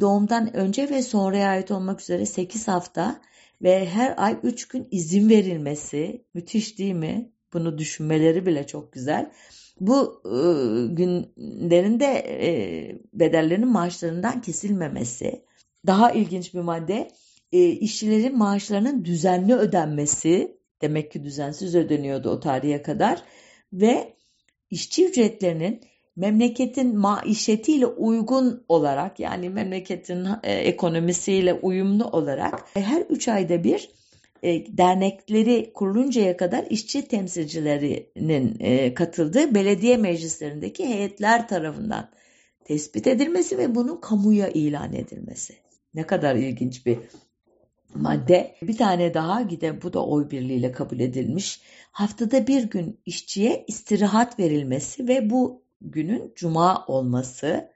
[0.00, 3.20] doğumdan önce ve sonraya ait olmak üzere 8 hafta
[3.62, 7.32] ve her ay 3 gün izin verilmesi müthiş değil mi?
[7.52, 9.30] Bunu düşünmeleri bile çok güzel.
[9.80, 10.38] Bu e,
[10.94, 12.50] günlerin de e,
[13.12, 15.44] bedellerinin maaşlarından kesilmemesi.
[15.86, 17.10] Daha ilginç bir madde
[17.52, 20.60] e, işçilerin maaşlarının düzenli ödenmesi.
[20.82, 23.22] Demek ki düzensiz ödeniyordu o tarihe kadar.
[23.72, 24.14] Ve
[24.70, 25.80] işçi ücretlerinin
[26.16, 33.90] memleketin maişetiyle uygun olarak yani memleketin e, ekonomisiyle uyumlu olarak e, her üç ayda bir
[34.42, 42.10] e, dernekleri kuruluncaya kadar işçi temsilcilerinin e, katıldığı belediye meclislerindeki heyetler tarafından
[42.64, 45.54] tespit edilmesi ve bunun kamuya ilan edilmesi.
[45.94, 46.98] Ne kadar ilginç bir
[47.94, 48.54] madde.
[48.62, 51.60] Bir tane daha gide bu da oy birliğiyle kabul edilmiş.
[51.92, 57.70] Haftada bir gün işçiye istirahat verilmesi ve bu günün cuma olması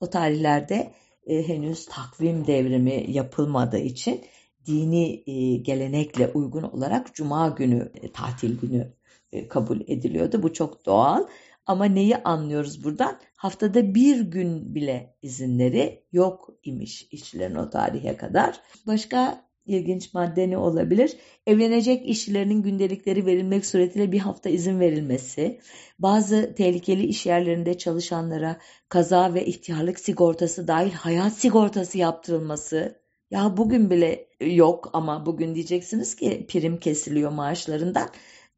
[0.00, 0.92] o tarihlerde
[1.26, 4.20] e, henüz takvim devrimi yapılmadığı için
[4.66, 8.92] dini e, gelenekle uygun olarak cuma günü e, tatil günü
[9.32, 10.42] e, kabul ediliyordu.
[10.42, 11.26] Bu çok doğal.
[11.66, 13.20] Ama neyi anlıyoruz buradan?
[13.36, 18.60] Haftada bir gün bile izinleri yok imiş işçilerin o tarihe kadar.
[18.86, 21.16] Başka ilginç madde ne olabilir?
[21.46, 25.60] Evlenecek işçilerinin gündelikleri verilmek suretiyle bir hafta izin verilmesi,
[25.98, 28.56] bazı tehlikeli iş yerlerinde çalışanlara
[28.88, 33.03] kaza ve ihtiyarlık sigortası dahil hayat sigortası yaptırılması.
[33.34, 38.08] Ya bugün bile yok ama bugün diyeceksiniz ki prim kesiliyor maaşlarından.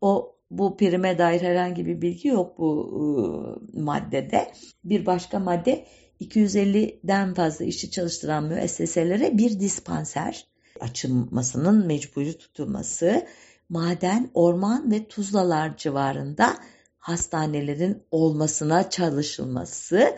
[0.00, 2.70] O bu prime dair herhangi bir bilgi yok bu
[3.74, 4.52] e, maddede.
[4.84, 5.86] Bir başka madde
[6.20, 10.46] 250'den fazla işçi çalıştıran müesseselere bir dispanser
[10.80, 13.26] açılmasının mecburi tutulması,
[13.68, 16.56] maden, orman ve tuzlalar civarında
[16.98, 20.16] hastanelerin olmasına çalışılması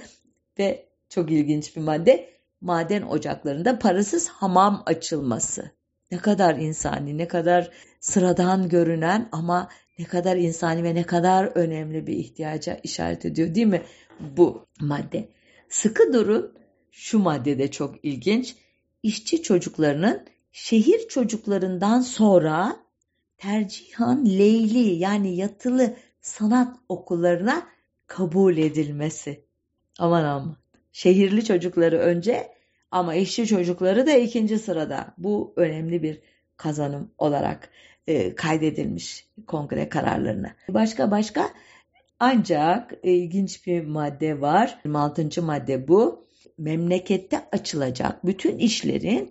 [0.59, 5.71] ve çok ilginç bir madde maden ocaklarında parasız hamam açılması.
[6.11, 9.69] Ne kadar insani, ne kadar sıradan görünen ama
[9.99, 13.83] ne kadar insani ve ne kadar önemli bir ihtiyaca işaret ediyor değil mi
[14.21, 15.29] bu madde?
[15.69, 16.55] Sıkı durun
[16.91, 18.57] şu maddede çok ilginç.
[19.03, 22.77] İşçi çocuklarının şehir çocuklarından sonra
[23.39, 27.67] tercihan leyli yani yatılı sanat okullarına
[28.07, 29.45] kabul edilmesi.
[29.99, 30.57] Aman aman.
[30.99, 32.49] Şehirli çocukları önce
[32.91, 35.15] ama işçi çocukları da ikinci sırada.
[35.19, 36.21] Bu önemli bir
[36.57, 37.71] kazanım olarak
[38.07, 40.55] e, kaydedilmiş kongre kararlarına.
[40.69, 41.51] Başka başka
[42.21, 44.79] ancak ilginç bir madde var.
[44.85, 45.43] 26.
[45.43, 46.27] madde bu.
[46.59, 49.31] Memlekette açılacak bütün işlerin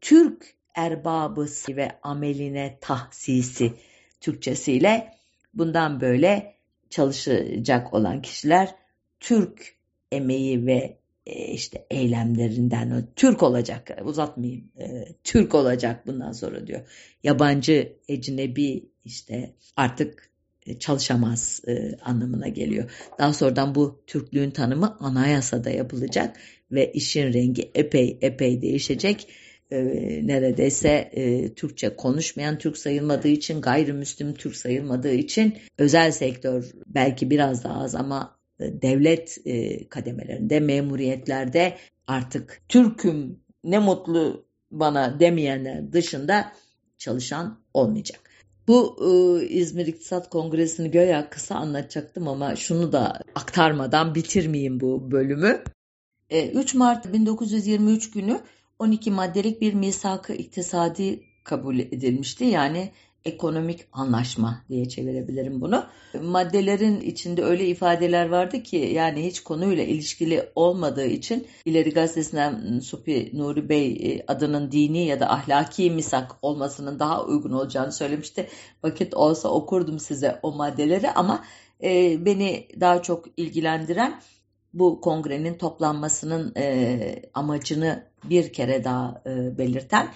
[0.00, 3.72] Türk erbabısı ve ameline tahsisi
[4.20, 5.14] Türkçesiyle
[5.54, 6.54] bundan böyle
[6.90, 8.74] çalışacak olan kişiler
[9.20, 9.78] Türk
[10.12, 10.98] emeği ve
[11.52, 16.80] işte eylemlerinden Türk olacak uzatmayayım e, Türk olacak bundan sonra diyor
[17.22, 20.30] yabancı ecnebi işte artık
[20.66, 22.90] e, çalışamaz e, anlamına geliyor.
[23.18, 26.36] Daha sonradan bu Türklüğün tanımı anayasada yapılacak
[26.72, 29.28] ve işin rengi epey epey değişecek.
[29.70, 29.76] e,
[30.26, 37.64] neredeyse e, Türkçe konuşmayan Türk sayılmadığı için gayrimüslim Türk sayılmadığı için özel sektör belki biraz
[37.64, 46.52] daha az ama e, devlet e, kademelerinde memuriyetlerde artık Türk'üm ne mutlu bana demeyenler dışında
[46.98, 48.20] çalışan olmayacak.
[48.68, 55.62] Bu e, İzmir İktisat Kongresi'ni göya kısa anlatacaktım ama şunu da aktarmadan bitirmeyeyim bu bölümü.
[56.30, 58.40] E, 3 Mart 1923 günü
[58.78, 62.44] 12 maddelik bir misak-ı iktisadi kabul edilmişti.
[62.44, 62.92] Yani
[63.24, 65.84] ekonomik anlaşma diye çevirebilirim bunu.
[66.22, 73.30] Maddelerin içinde öyle ifadeler vardı ki yani hiç konuyla ilişkili olmadığı için ileri gazetesinden Supi
[73.34, 78.48] Nuri Bey e, adının dini ya da ahlaki misak olmasının daha uygun olacağını söylemişti.
[78.82, 81.44] Vakit olsa okurdum size o maddeleri ama
[81.82, 84.20] e, beni daha çok ilgilendiren
[84.74, 89.22] bu kongrenin toplanmasının e, amacını bir kere daha
[89.58, 90.08] belirten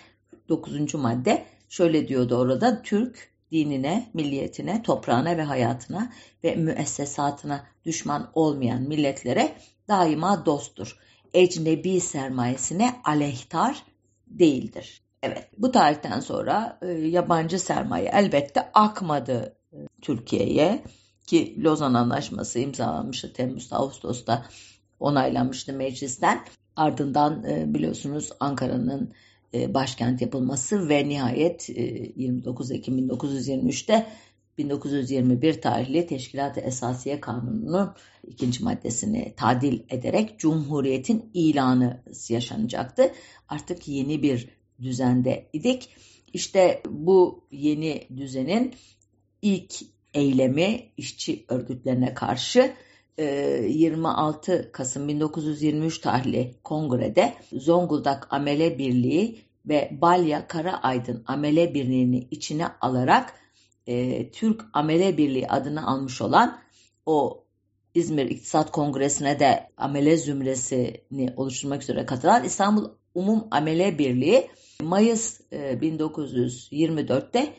[0.49, 0.95] 9.
[0.95, 6.13] madde şöyle diyordu orada Türk dinine, milliyetine, toprağına ve hayatına
[6.45, 9.57] ve müessesatına düşman olmayan milletlere
[9.89, 10.99] daima dosttur.
[11.35, 13.83] Ecnebi sermayesine aleyhtar
[14.27, 15.03] değildir.
[15.23, 20.83] Evet bu tarihten sonra e, yabancı sermaye elbette akmadı e, Türkiye'ye
[21.27, 24.47] ki Lozan Anlaşması imzalanmıştı Temmuz Ağustos'ta
[25.01, 26.45] onaylanmıştı meclisten.
[26.77, 29.13] Ardından e, biliyorsunuz Ankara'nın
[29.55, 34.07] başkent yapılması ve nihayet 29 e, Ekim 1923'te
[34.59, 37.95] 1921 tarihli Teşkilat-ı Esasiye Kanunu'nun
[38.27, 43.13] ikinci maddesini tadil ederek Cumhuriyet'in ilanı yaşanacaktı.
[43.49, 44.49] Artık yeni bir
[44.83, 45.89] düzende idik.
[46.33, 48.75] İşte bu yeni düzenin
[49.43, 49.75] ilk
[50.15, 52.73] eylemi işçi örgütlerine karşı
[53.19, 62.29] 26 e, Kasım 1923 tarihli kongrede Zonguldak Amele Birliği ve Balya Kara Aydın Amele Birliği'ni
[62.31, 63.35] içine alarak
[63.87, 66.59] e, Türk Amele Birliği adını almış olan
[67.07, 67.45] o
[67.95, 74.51] İzmir İktisat Kongresi'ne de amele zümresini oluşturmak üzere katılan İstanbul Umum Amele Birliği
[74.83, 77.53] Mayıs e, 1924'te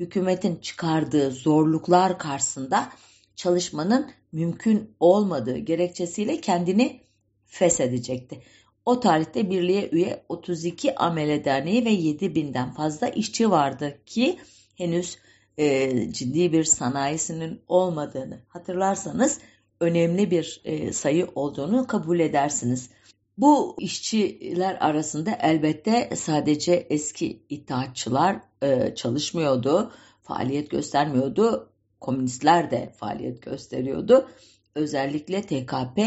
[0.00, 2.88] hükümetin çıkardığı zorluklar karşısında
[3.36, 7.00] çalışmanın mümkün olmadığı gerekçesiyle kendini
[7.46, 8.42] feshedecekti.
[8.84, 14.38] O tarihte birliğe üye 32 amele derneği ve 7 binden fazla işçi vardı ki
[14.74, 15.18] henüz
[15.58, 19.40] e, ciddi bir sanayisinin olmadığını hatırlarsanız
[19.80, 22.90] önemli bir e, sayı olduğunu kabul edersiniz.
[23.38, 34.28] Bu işçiler arasında elbette sadece eski itaatçılar e, çalışmıyordu, faaliyet göstermiyordu komünistler de faaliyet gösteriyordu.
[34.74, 35.98] Özellikle TKP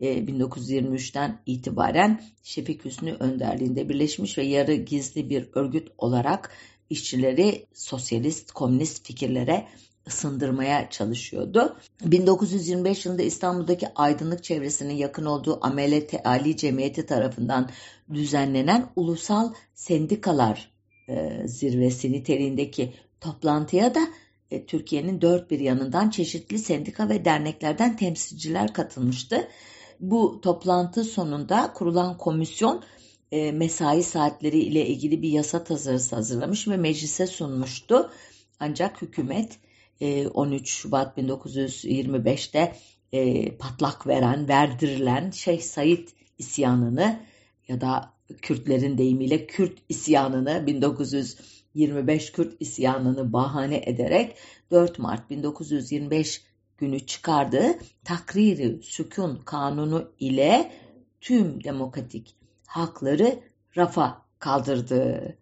[0.00, 6.50] 1923'ten e, itibaren Şefik Hüsnü önderliğinde birleşmiş ve yarı gizli bir örgüt olarak
[6.90, 9.66] işçileri sosyalist, komünist fikirlere
[10.06, 11.76] ısındırmaya çalışıyordu.
[12.04, 17.70] 1925 yılında İstanbul'daki aydınlık çevresinin yakın olduğu Amele Teali Cemiyeti tarafından
[18.14, 20.72] düzenlenen Ulusal Sendikalar
[21.08, 24.08] e, Zirvesi niteliğindeki toplantıya da
[24.50, 29.48] e, Türkiye'nin dört bir yanından çeşitli sendika ve derneklerden temsilciler katılmıştı.
[30.00, 32.84] Bu toplantı sonunda kurulan komisyon
[33.32, 38.10] e, mesai saatleri ile ilgili bir yasa tasarısı hazırlamış ve meclise sunmuştu.
[38.60, 39.58] Ancak hükümet
[40.34, 42.76] 13 e, Şubat 1925'te
[43.58, 46.08] patlak veren, verdirilen Şeyh Said
[46.38, 47.20] isyanını
[47.68, 54.36] ya da Kürtlerin deyimiyle Kürt isyanını 1925 25 Kürt isyanını bahane ederek
[54.70, 56.42] 4 Mart 1925
[56.78, 60.72] günü çıkardığı Takriri Sükun Kanunu ile
[61.20, 63.38] tüm demokratik hakları
[63.76, 65.36] rafa kaldırdı.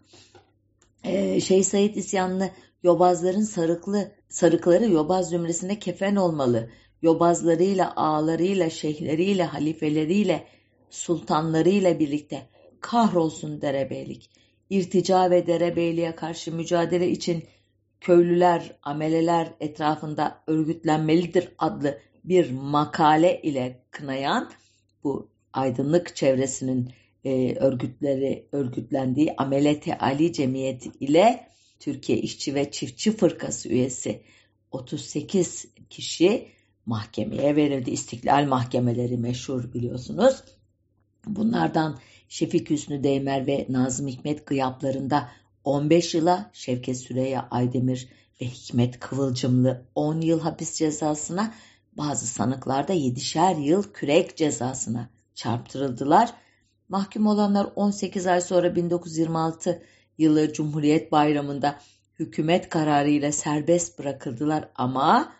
[1.04, 2.50] Ee, Şeyh Said isyanını
[2.82, 6.70] yobazların sarıklı sarıkları yobaz zümresine kefen olmalı.
[7.02, 10.46] Yobazlarıyla, ağalarıyla, şeyhleriyle, halifeleriyle,
[10.90, 12.48] sultanlarıyla birlikte
[12.80, 14.30] kahrolsun derebeylik
[14.70, 17.44] irtica ve derebeyliğe karşı mücadele için
[18.00, 24.50] köylüler, ameleler etrafında örgütlenmelidir adlı bir makale ile kınayan
[25.04, 26.92] bu aydınlık çevresinin
[27.24, 31.48] e, örgütleri örgütlendiği Amelete Ali Cemiyeti ile
[31.80, 34.22] Türkiye İşçi ve Çiftçi Fırkası üyesi
[34.70, 36.48] 38 kişi
[36.86, 37.90] mahkemeye verildi.
[37.90, 40.42] İstiklal mahkemeleri meşhur biliyorsunuz.
[41.26, 41.98] Bunlardan
[42.28, 45.28] Şefik Hüsnü Değmer ve Nazım Hikmet gıyaplarında
[45.64, 48.08] 15 yıla, Şevket Süreyya Aydemir
[48.40, 51.54] ve Hikmet Kıvılcımlı 10 yıl hapis cezasına,
[51.92, 56.34] bazı sanıklarda 7'şer yıl kürek cezasına çarptırıldılar.
[56.88, 59.82] Mahkum olanlar 18 ay sonra 1926
[60.18, 61.78] yılı Cumhuriyet Bayramı'nda
[62.18, 65.32] hükümet kararıyla serbest bırakıldılar ama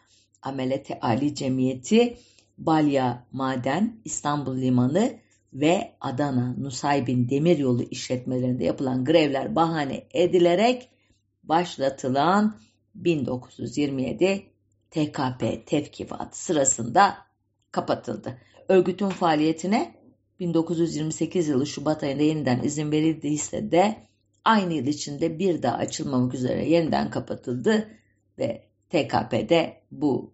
[0.43, 2.19] Amelete Ali Cemiyeti,
[2.59, 5.13] Balya Maden, İstanbul Limanı
[5.53, 10.89] ve Adana Nusaybin Demiryolu işletmelerinde yapılan grevler bahane edilerek
[11.43, 12.59] başlatılan
[12.95, 14.43] 1927
[14.91, 17.17] TKP tevkifatı sırasında
[17.71, 18.39] kapatıldı.
[18.69, 19.95] Örgütün faaliyetine
[20.41, 23.97] 1928 yılı Şubat ayında yeniden izin verildiyse de
[24.45, 27.89] aynı yıl içinde bir daha açılmamak üzere yeniden kapatıldı
[28.39, 30.33] ve TKP'de bu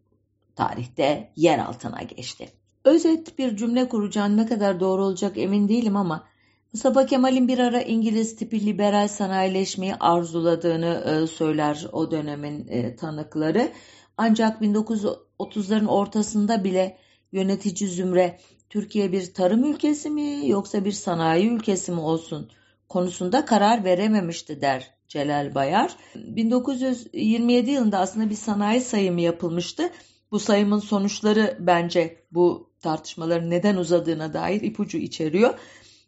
[0.57, 2.49] tarihte yer altına geçti.
[2.85, 6.25] Özet bir cümle kuracağım ne kadar doğru olacak emin değilim ama
[6.73, 13.69] Mustafa Kemal'in bir ara İngiliz tipi liberal sanayileşmeyi arzuladığını e, söyler o dönemin e, tanıkları.
[14.17, 16.99] Ancak 1930'ların ortasında bile
[17.33, 18.39] yönetici zümre
[18.71, 22.51] Türkiye bir tarım ülkesi mi yoksa bir sanayi ülkesi mi olsun
[22.89, 25.97] konusunda karar verememişti der Celal Bayar.
[26.15, 29.91] 1927 yılında aslında bir sanayi sayımı yapılmıştı.
[30.31, 35.59] Bu sayımın sonuçları bence bu tartışmaların neden uzadığına dair ipucu içeriyor.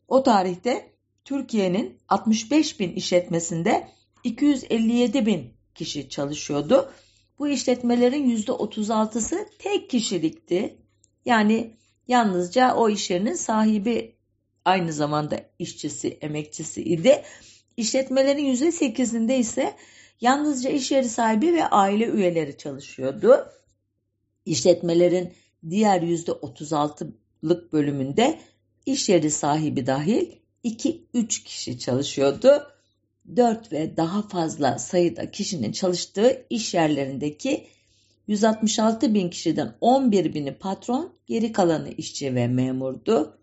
[0.08, 0.92] O tarihte
[1.24, 3.88] Türkiye'nin 65 bin işletmesinde
[4.24, 6.92] 257 bin kişi çalışıyordu.
[7.38, 10.76] Bu işletmelerin %36'sı tek kişilikti.
[11.24, 11.76] Yani
[12.08, 14.16] yalnızca o iş yerinin sahibi
[14.64, 17.22] aynı zamanda işçisi, emekçisi idi.
[17.76, 19.74] İşletmelerin %8'inde ise
[20.20, 23.52] yalnızca iş yeri sahibi ve aile üyeleri çalışıyordu.
[24.46, 25.32] İşletmelerin
[25.70, 28.40] diğer %36'lık bölümünde
[28.86, 30.26] iş yeri sahibi dahil
[30.64, 32.66] 2-3 kişi çalışıyordu.
[33.36, 37.66] 4 ve daha fazla sayıda kişinin çalıştığı iş yerlerindeki
[38.26, 43.38] 166 bin kişiden 11 bini patron, geri kalanı işçi ve memurdu.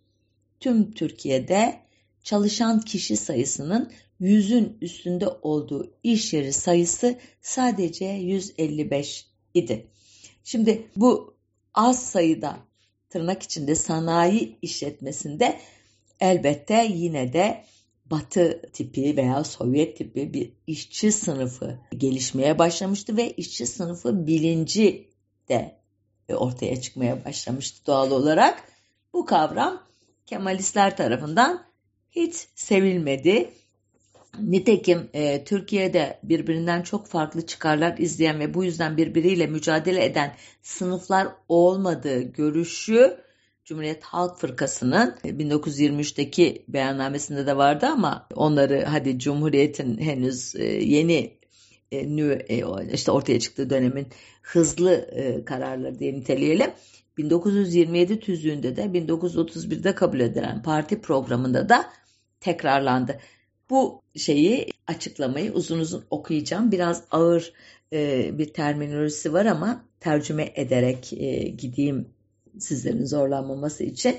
[0.59, 1.79] Tüm Türkiye'de
[2.23, 9.87] çalışan kişi sayısının yüzün üstünde olduğu iş yeri sayısı sadece 155 idi.
[10.43, 11.32] Şimdi bu
[11.73, 12.57] az sayıda
[13.09, 15.59] tırnak içinde sanayi işletmesinde
[16.19, 17.63] elbette yine de
[18.05, 25.09] Batı tipi veya Sovyet tipi bir işçi sınıfı gelişmeye başlamıştı ve işçi sınıfı bilinci
[25.49, 25.75] de
[26.29, 28.63] ortaya çıkmaya başlamıştı doğal olarak.
[29.13, 29.83] Bu kavram
[30.25, 31.65] Kemalistler tarafından
[32.11, 33.53] hiç sevilmedi.
[34.39, 41.27] Nitekim e, Türkiye'de birbirinden çok farklı çıkarlar izleyen ve bu yüzden birbiriyle mücadele eden sınıflar
[41.49, 43.17] olmadığı görüşü
[43.65, 51.37] Cumhuriyet Halk Fırkası'nın 1923'teki e, beyannamesinde de vardı ama onları hadi Cumhuriyet'in henüz e, yeni
[51.91, 52.63] e,
[52.93, 54.07] işte ortaya çıktığı dönemin
[54.41, 55.09] hızlı
[55.45, 56.71] kararları diye niteleyelim.
[57.17, 61.85] 1927 tüzüğünde de 1931'de kabul edilen parti programında da
[62.39, 63.19] tekrarlandı.
[63.69, 66.71] Bu şeyi açıklamayı uzun uzun okuyacağım.
[66.71, 67.53] Biraz ağır
[68.37, 71.09] bir terminolojisi var ama tercüme ederek
[71.57, 72.09] gideyim
[72.59, 74.17] sizlerin zorlanmaması için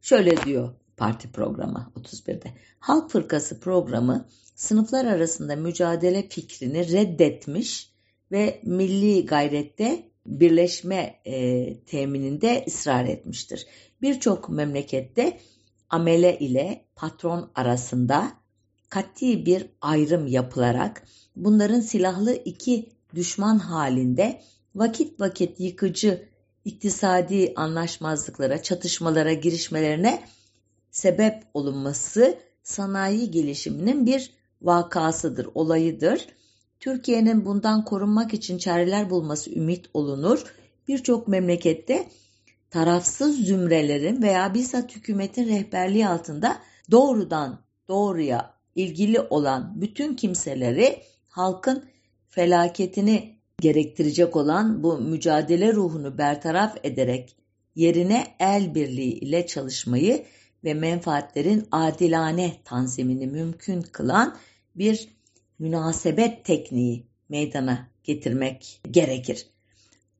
[0.00, 2.52] şöyle diyor parti programı 31'de.
[2.78, 7.92] Halk Fırkası programı sınıflar arasında mücadele fikrini reddetmiş
[8.32, 13.66] ve milli gayrette birleşme e, temininde ısrar etmiştir.
[14.02, 15.40] Birçok memlekette
[15.90, 18.32] amele ile patron arasında
[18.96, 21.02] kat'i bir ayrım yapılarak
[21.36, 24.40] bunların silahlı iki düşman halinde
[24.74, 26.28] vakit vakit yıkıcı
[26.64, 30.22] iktisadi anlaşmazlıklara, çatışmalara girişmelerine
[30.90, 34.30] sebep olunması sanayi gelişiminin bir
[34.62, 36.26] vakasıdır, olayıdır.
[36.80, 40.44] Türkiye'nin bundan korunmak için çareler bulması ümit olunur.
[40.88, 42.08] Birçok memlekette
[42.70, 46.58] tarafsız zümrelerin veya bizzat hükümetin rehberliği altında
[46.90, 51.84] doğrudan doğruya ilgili olan bütün kimseleri halkın
[52.28, 57.36] felaketini gerektirecek olan bu mücadele ruhunu bertaraf ederek
[57.74, 60.24] yerine el birliği ile çalışmayı
[60.64, 64.36] ve menfaatlerin adilane tanzimini mümkün kılan
[64.74, 65.08] bir
[65.58, 69.46] münasebet tekniği meydana getirmek gerekir.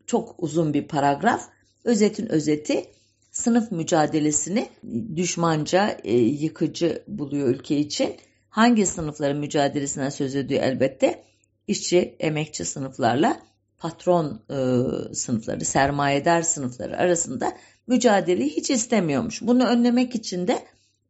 [0.07, 1.49] Çok uzun bir paragraf.
[1.85, 2.85] Özetin özeti
[3.31, 4.69] sınıf mücadelesini
[5.17, 8.17] düşmanca, e, yıkıcı buluyor ülke için.
[8.57, 11.23] Hangi sınıfların mücadelesinden söz ediyor elbette?
[11.67, 13.41] işçi, emekçi sınıflarla
[13.79, 14.57] patron e,
[15.15, 19.43] sınıfları, sermayedar sınıfları arasında mücadeleyi hiç istemiyormuş.
[19.43, 20.63] Bunu önlemek için de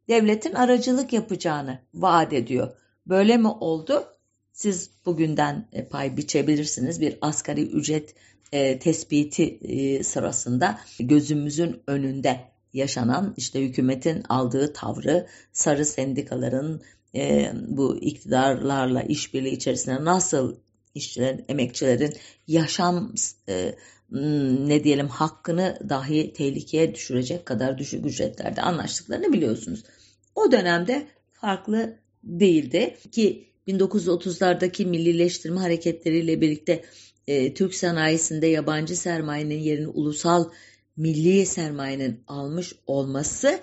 [0.09, 2.77] devletin aracılık yapacağını vaat ediyor.
[3.07, 4.05] Böyle mi oldu?
[4.53, 7.01] Siz bugünden e, pay biçebilirsiniz.
[7.01, 8.15] Bir asgari ücret
[8.53, 12.41] e, tespiti e, sırasında gözümüzün önünde
[12.73, 16.83] yaşanan işte hükümetin aldığı tavrı, sarı sendikaların
[17.17, 20.57] e, bu iktidarlarla işbirliği içerisinde nasıl
[20.95, 22.13] işçilerin, emekçilerin
[22.47, 23.15] yaşam
[23.49, 23.75] e,
[24.67, 29.83] ne diyelim hakkını dahi tehlikeye düşürecek kadar düşük ücretlerde anlaştıklarını biliyorsunuz.
[30.35, 36.85] O dönemde farklı değildi ki 1930'lardaki millileştirme hareketleriyle birlikte
[37.27, 40.51] e, Türk sanayisinde yabancı sermayenin yerini ulusal
[40.97, 43.61] milli sermayenin almış olması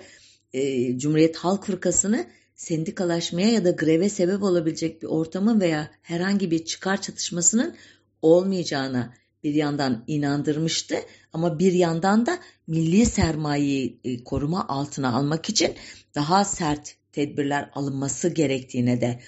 [0.52, 6.64] e, Cumhuriyet Halk Fırkası'nı sendikalaşmaya ya da greve sebep olabilecek bir ortamın veya herhangi bir
[6.64, 7.76] çıkar çatışmasının
[8.22, 10.96] olmayacağına bir yandan inandırmıştı
[11.32, 15.74] ama bir yandan da milli sermayeyi e, koruma altına almak için
[16.14, 19.20] daha sert tedbirler alınması gerektiğine de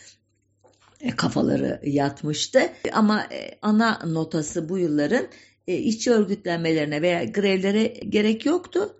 [1.00, 2.60] e, kafaları yatmıştı.
[2.92, 5.26] Ama e, ana notası bu yılların
[5.66, 8.96] işçi örgütlenmelerine veya grevlere gerek yoktu.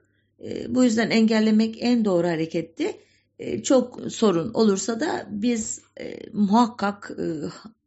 [0.68, 2.96] Bu yüzden engellemek en doğru hareketti.
[3.62, 5.80] Çok sorun olursa da biz
[6.32, 7.10] muhakkak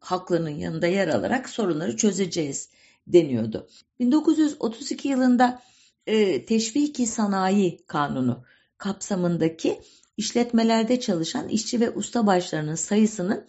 [0.00, 2.70] haklarının yanında yer alarak sorunları çözeceğiz
[3.06, 3.68] deniyordu.
[4.00, 5.62] 1932 yılında
[6.06, 8.44] e, Teşviki Sanayi Kanunu
[8.78, 9.80] kapsamındaki
[10.16, 13.46] işletmelerde çalışan işçi ve usta başlarının sayısının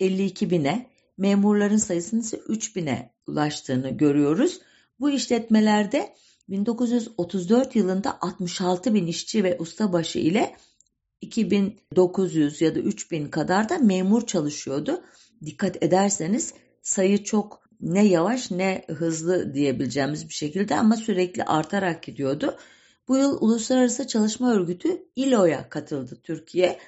[0.00, 4.60] 52 bine, memurların sayısının ise 3 bine ulaştığını görüyoruz.
[5.00, 6.14] Bu işletmelerde
[6.48, 10.56] 1934 yılında 66 bin işçi ve ustabaşı ile
[11.20, 15.02] 2900 ya da 3000 kadar da memur çalışıyordu.
[15.46, 22.56] Dikkat ederseniz sayı çok ne yavaş ne hızlı diyebileceğimiz bir şekilde ama sürekli artarak gidiyordu.
[23.08, 26.78] Bu yıl Uluslararası Çalışma Örgütü ILO'ya katıldı Türkiye.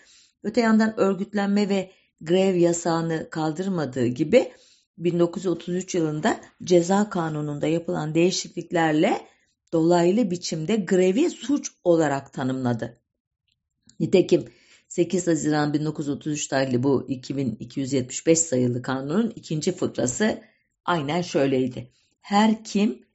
[0.43, 4.53] Öte yandan örgütlenme ve grev yasağını kaldırmadığı gibi
[4.99, 9.21] 1933 yılında ceza kanununda yapılan değişikliklerle
[9.73, 13.02] dolaylı biçimde grevi suç olarak tanımladı.
[14.03, 14.45] Nitekim
[14.89, 20.43] 8 Haziran 1933 tarihli bu 2275 sayılı kanunun ikinci fıkrası
[20.85, 21.91] aynen şöyleydi.
[22.21, 23.07] Her kim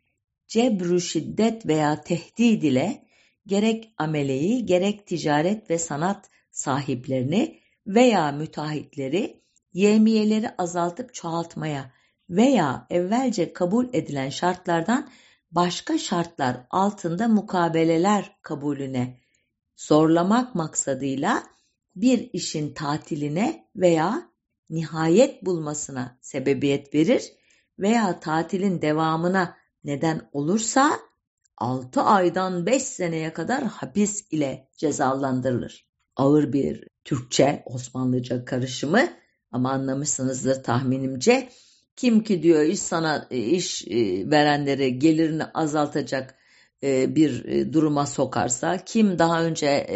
[0.48, 3.04] cebru şiddet veya tehdit ile
[3.46, 9.42] gerek ameleyi gerek ticaret ve sanat sahiplerini veya müteahhitleri
[9.74, 11.92] yemiyeleri azaltıp çoğaltmaya
[12.30, 15.10] veya evvelce kabul edilen şartlardan
[15.52, 19.27] başka şartlar altında mukabeleler kabulüne
[19.78, 21.44] zorlamak maksadıyla
[21.96, 24.32] bir işin tatiline veya
[24.70, 27.34] nihayet bulmasına sebebiyet verir
[27.80, 31.00] veya tatilin devamına neden olursa
[31.58, 35.88] 6 aydan 5 seneye kadar hapis ile cezalandırılır.
[36.16, 39.10] Ağır bir Türkçe Osmanlıca karışımı
[39.52, 41.50] ama anlamışsınızdır tahminimce.
[41.96, 46.37] Kim ki diyor iş sana iş e, verenleri gelirini azaltacak
[46.84, 49.88] bir e, duruma sokarsa kim daha önce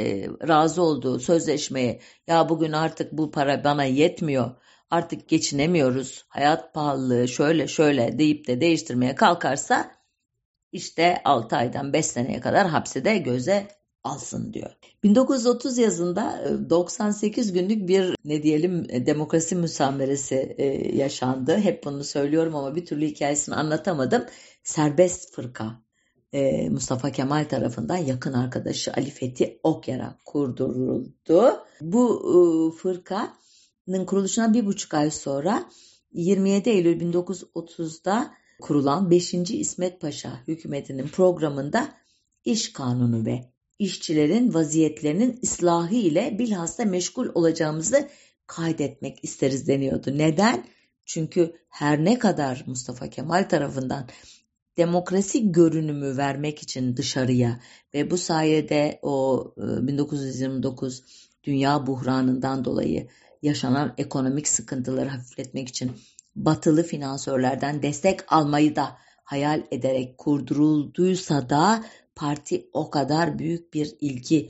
[0.48, 4.52] razı olduğu sözleşmeye ya bugün artık bu para bana yetmiyor
[4.92, 9.92] artık geçinemiyoruz, hayat pahalılığı şöyle şöyle deyip de değiştirmeye kalkarsa
[10.72, 13.68] işte 6 aydan 5 seneye kadar hapsede göze
[14.04, 14.72] alsın diyor.
[15.04, 20.66] 1930 yazında 98 e, günlük bir ne diyelim e, demokrasi müsameresi e,
[20.98, 21.58] yaşandı.
[21.58, 24.26] Hep bunu söylüyorum ama bir türlü hikayesini anlatamadım.
[24.64, 25.82] Serbest fırka
[26.70, 31.64] Mustafa Kemal tarafından yakın arkadaşı Ali Fethi Okyar'a kurduruldu.
[31.82, 33.34] Bu fırka
[34.08, 35.70] kuruluşuna bir buçuk ay sonra
[36.14, 39.34] 27 Eylül 1930'da kurulan 5.
[39.34, 41.92] İsmet Paşa hükümetinin programında
[42.46, 48.10] iş kanunu ve işçilerin vaziyetlerinin ıslahı ile bilhassa meşgul olacağımızı
[48.48, 50.18] kaydetmek isteriz deniyordu.
[50.18, 50.66] Neden?
[51.06, 54.08] Çünkü her ne kadar Mustafa Kemal tarafından
[54.78, 57.60] demokrasi görünümü vermek için dışarıya
[57.94, 61.04] ve bu sayede o 1929 e,
[61.44, 63.08] dünya buhranından dolayı
[63.42, 65.92] yaşanan ekonomik sıkıntıları hafifletmek için
[66.36, 74.50] batılı finansörlerden destek almayı da hayal ederek kurdurulduysa da parti o kadar büyük bir ilgi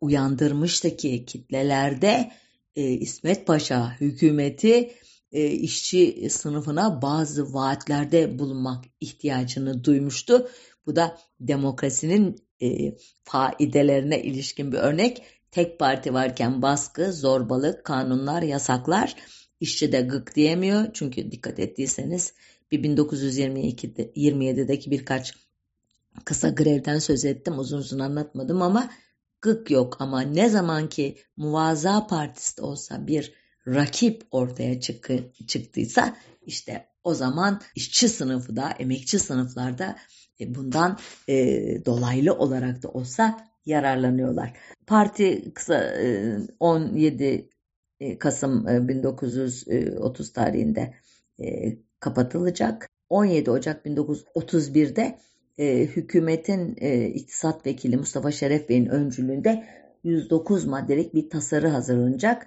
[0.00, 2.32] uyandırmıştı ki kitlelerde
[2.76, 4.94] e, İsmet Paşa hükümeti
[5.32, 10.48] e, işçi sınıfına bazı vaatlerde bulunmak ihtiyacını duymuştu.
[10.86, 15.22] Bu da demokrasinin e, faidelerine ilişkin bir örnek.
[15.50, 19.16] Tek parti varken baskı, zorbalık, kanunlar, yasaklar
[19.60, 20.86] işçi de gık diyemiyor.
[20.92, 22.34] Çünkü dikkat ettiyseniz
[22.70, 25.34] bir 1922'de 27'deki birkaç
[26.24, 27.58] kısa grevden söz ettim.
[27.58, 28.90] Uzun uzun anlatmadım ama
[29.40, 33.32] gık yok ama ne zaman ki muvaza partisi olsa bir
[33.74, 39.96] rakip ortaya çıkı, çıktıysa işte o zaman işçi sınıfı da emekçi sınıflarda
[40.40, 40.98] e, bundan
[41.28, 41.34] e,
[41.84, 44.52] dolaylı olarak da olsa yararlanıyorlar.
[44.86, 45.94] Parti kısa
[46.60, 47.48] 17
[48.18, 50.94] Kasım 1930 tarihinde
[52.00, 52.88] kapatılacak.
[53.08, 55.18] 17 Ocak 1931'de
[55.86, 56.74] hükümetin
[57.14, 59.64] iktisat vekili Mustafa Şeref Bey'in öncülüğünde
[60.04, 62.46] 109 maddelik bir tasarı hazırlanacak.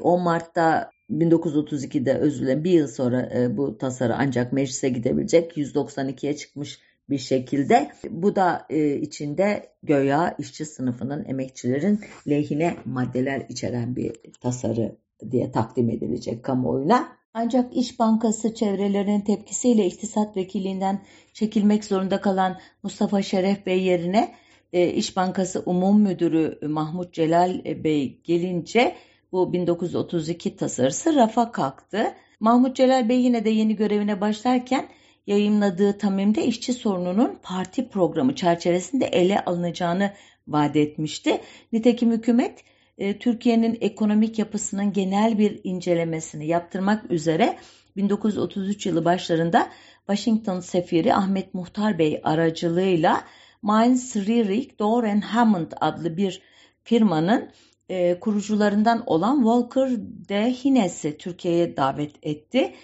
[0.00, 6.78] 10 Mart'ta 1932'de özür dilerim bir yıl sonra bu tasarı ancak meclise gidebilecek 192'ye çıkmış
[7.10, 7.92] bir şekilde.
[8.10, 14.96] Bu da e, içinde göya işçi sınıfının, emekçilerin lehine maddeler içeren bir tasarı
[15.30, 17.08] diye takdim edilecek kamuoyuna.
[17.34, 21.02] Ancak İş Bankası çevrelerinin tepkisiyle iktisat vekilinden
[21.32, 24.34] çekilmek zorunda kalan Mustafa Şeref Bey yerine
[24.72, 28.94] e, İş Bankası Umum Müdürü Mahmut Celal Bey gelince
[29.32, 32.14] bu 1932 tasarısı rafa kalktı.
[32.40, 34.88] Mahmut Celal Bey yine de yeni görevine başlarken
[35.26, 40.12] yayımladığı Tamim'de işçi sorununun parti programı çerçevesinde ele alınacağını
[40.48, 41.40] vaat etmişti.
[41.72, 42.64] Nitekim hükümet
[42.98, 47.58] e, Türkiye'nin ekonomik yapısının genel bir incelemesini yaptırmak üzere
[47.96, 49.68] 1933 yılı başlarında
[50.06, 53.24] Washington sefiri Ahmet Muhtar Bey aracılığıyla
[53.62, 56.42] Mainz Rierig Door Hammond adlı bir
[56.84, 57.50] firmanın
[57.92, 59.90] e, kurucularından olan Walker
[60.28, 62.74] de Hines'i Türkiye'ye davet etti.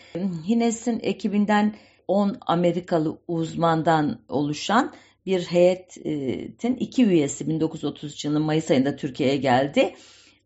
[0.48, 1.74] Hines'in ekibinden
[2.08, 4.92] 10 Amerikalı uzmandan oluşan
[5.26, 9.94] bir heyetin iki üyesi 1933 yılının Mayıs ayında Türkiye'ye geldi.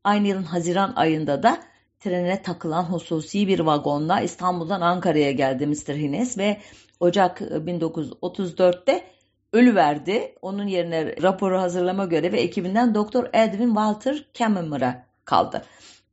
[0.05, 1.63] Aynı yılın Haziran ayında da
[2.01, 5.97] trene takılan hususi bir vagonla İstanbul'dan Ankara'ya geldi Mr.
[5.97, 6.57] Hines ve
[7.01, 9.05] Ocak 1934'te
[9.53, 10.35] ölü verdi.
[10.43, 15.65] Onun yerine raporu hazırlama görevi ekibinden Doktor Edwin Walter Kammerer'a kaldı.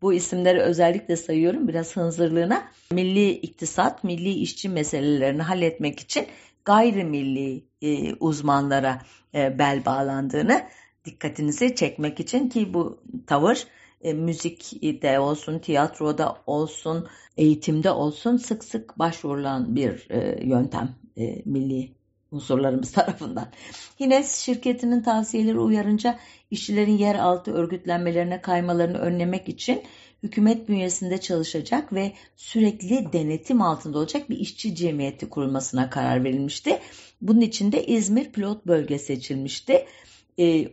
[0.02, 2.64] Bu isimleri özellikle sayıyorum biraz hınzırlığına.
[2.92, 6.28] Milli iktisat, milli işçi meselelerini halletmek için
[6.66, 9.02] gayrimilli e, uzmanlara
[9.36, 10.62] e, bel bağlandığını
[11.06, 13.68] dikkatinizi çekmek için ki bu tavır
[14.02, 21.99] e, müzikte olsun, tiyatroda olsun, eğitimde olsun sık sık başvurulan bir e, yöntem e, milli
[22.32, 23.48] unsurlarımız tarafından.
[24.00, 26.20] Hines şirketinin tavsiyeleri uyarınca
[26.52, 29.84] işçilerin yer altı örgütlenmelerine kaymalarını önlemek için
[30.24, 36.80] hükümet bünyesinde çalışacak ve sürekli denetim altında olacak bir işçi cemiyeti kurulmasına karar verilmişti.
[37.22, 39.86] Bunun için de İzmir pilot bölge seçilmişti.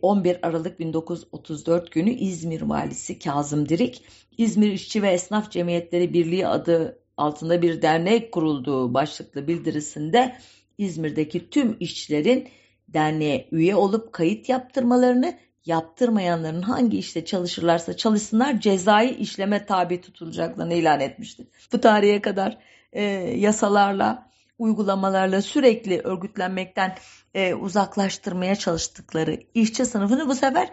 [0.02, 4.02] 11 ee, Aralık 1934 günü İzmir valisi Kazım Dirik,
[4.38, 10.36] İzmir İşçi ve Esnaf Cemiyetleri Birliği adı altında bir dernek kurulduğu başlıklı bildirisinde
[10.79, 12.49] İzmir'deki tüm işçilerin
[12.89, 21.01] derneğe üye olup kayıt yaptırmalarını, yaptırmayanların hangi işte çalışırlarsa çalışsınlar cezai işleme tabi tutulacaklarını ilan
[21.01, 21.47] etmişti.
[21.72, 22.59] Bu tarihe kadar
[22.93, 23.03] e,
[23.37, 26.95] yasalarla, uygulamalarla sürekli örgütlenmekten
[27.35, 30.70] e, uzaklaştırmaya çalıştıkları işçi sınıfını bu sefer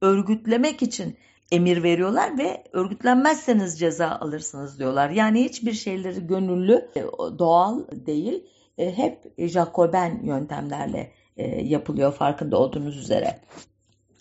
[0.00, 1.16] örgütlemek için
[1.52, 5.10] emir veriyorlar ve örgütlenmezseniz ceza alırsınız diyorlar.
[5.10, 7.02] Yani hiçbir şeyleri gönüllü, e,
[7.38, 8.44] doğal değil
[8.78, 13.40] e, hep Jacoben yöntemlerle e, yapılıyor farkında olduğunuz üzere.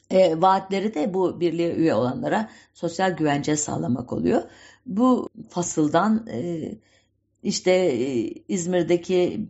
[0.10, 4.41] E, vaatleri de bu birliğe üye olanlara sosyal güvence sağlamak oluyor.
[4.86, 6.28] Bu fasıldan
[7.43, 7.95] işte
[8.47, 9.49] İzmir'deki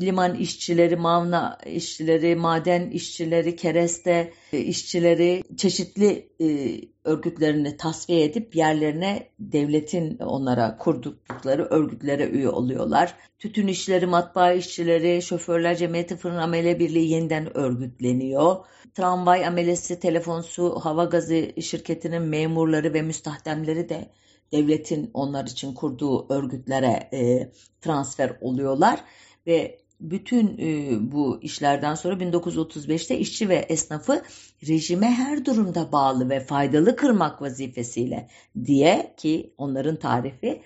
[0.00, 10.18] liman işçileri, mavna işçileri, maden işçileri, kereste işçileri çeşitli e, örgütlerini tasfiye edip yerlerine devletin
[10.18, 13.14] onlara kurdukları örgütlere üye oluyorlar.
[13.38, 18.56] Tütün işçileri, matbaa işçileri, şoförler cemiyeti fırın amele birliği yeniden örgütleniyor.
[18.94, 24.10] Tramvay amelesi, telefon, su, hava gazı şirketinin memurları ve müstahdemleri de
[24.52, 29.00] devletin onlar için kurduğu örgütlere e, transfer oluyorlar
[29.46, 34.22] ve bütün e, bu işlerden sonra 1935'te işçi ve esnafı
[34.68, 38.28] rejime her durumda bağlı ve faydalı kırmak vazifesiyle
[38.64, 40.62] diye ki onların tarifi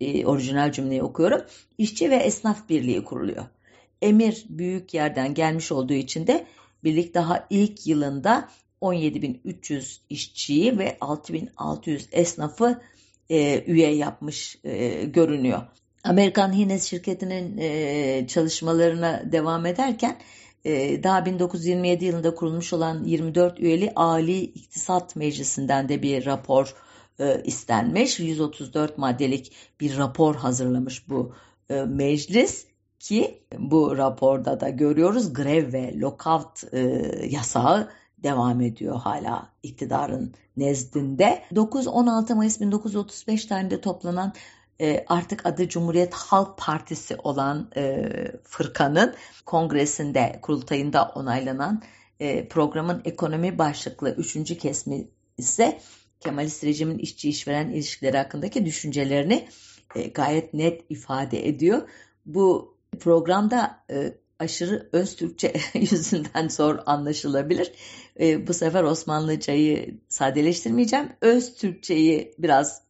[0.00, 1.40] e, orijinal cümleyi okuyorum.
[1.78, 3.44] İşçi ve esnaf birliği kuruluyor.
[4.02, 6.46] Emir büyük yerden gelmiş olduğu için de
[6.84, 8.48] birlik daha ilk yılında
[8.82, 12.80] 17.300 işçiyi ve 6.600 esnafı
[13.30, 15.62] e, üye yapmış e, görünüyor.
[16.04, 20.16] Amerikan Hines şirketinin e, çalışmalarına devam ederken
[20.64, 26.74] e, daha 1927 yılında kurulmuş olan 24 üyeli Ali İktisat Meclisi'nden de bir rapor
[27.20, 28.20] e, istenmiş.
[28.20, 31.32] 134 maddelik bir rapor hazırlamış bu
[31.70, 32.66] e, meclis
[32.98, 36.80] ki bu raporda da görüyoruz grev ve lockout e,
[37.30, 37.88] yasağı
[38.18, 41.42] devam ediyor hala iktidarın nezdinde.
[41.52, 44.32] 9-16 Mayıs 1935 tarihinde toplanan
[44.80, 48.08] e, artık adı Cumhuriyet Halk Partisi olan e,
[48.44, 49.14] fırkanın
[49.46, 51.82] kongresinde, kurultayında onaylanan
[52.20, 55.08] E, programın ekonomi başlıklı üçüncü kesmi
[55.38, 55.80] ise
[56.20, 59.48] Kemalist rejimin işçi işveren ilişkileri hakkındaki düşüncelerini
[60.14, 61.88] gayet net ifade ediyor.
[62.26, 63.84] Bu programda
[64.38, 67.72] aşırı öz Türkçe yüzünden zor anlaşılabilir.
[68.20, 71.08] Bu sefer Osmanlıcayı sadeleştirmeyeceğim.
[71.20, 72.83] Öz Türkçeyi biraz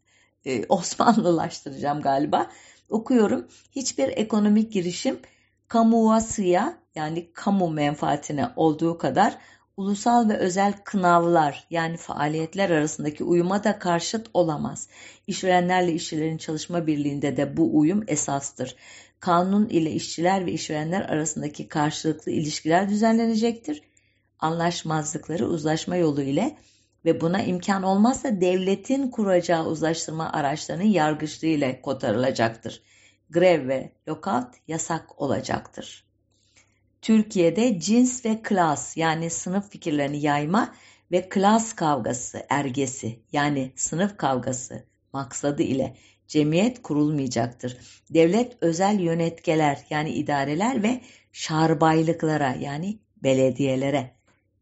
[0.45, 2.51] e, Osmanlılaştıracağım galiba.
[2.89, 3.49] Okuyorum.
[3.73, 5.19] Hiçbir ekonomik girişim
[5.69, 9.39] kamuasıya yani kamu menfaatine olduğu kadar
[9.77, 14.89] ulusal ve özel kınavlar yani faaliyetler arasındaki uyuma da karşıt olamaz.
[15.27, 18.77] İşverenlerle işçilerin çalışma birliğinde de bu uyum esastır.
[19.21, 23.83] Kanun ile işçiler ve işverenler arasındaki karşılıklı ilişkiler düzenlenecektir.
[24.39, 26.57] Anlaşmazlıkları uzlaşma yolu ile
[27.05, 32.83] ve buna imkan olmazsa devletin kuracağı uzlaştırma araçlarının yargıçlığı ile kotarılacaktır.
[33.31, 36.05] Grev ve lockout yasak olacaktır.
[37.03, 40.75] Türkiye'de cins ve klas yani sınıf fikirlerini yayma
[41.13, 45.97] ve klas kavgası ergesi yani sınıf kavgası maksadı ile
[46.29, 47.77] cemiyet kurulmayacaktır.
[48.11, 51.01] Devlet özel yönetkeler yani idareler ve
[51.33, 54.11] şarbaylıklara yani belediyelere,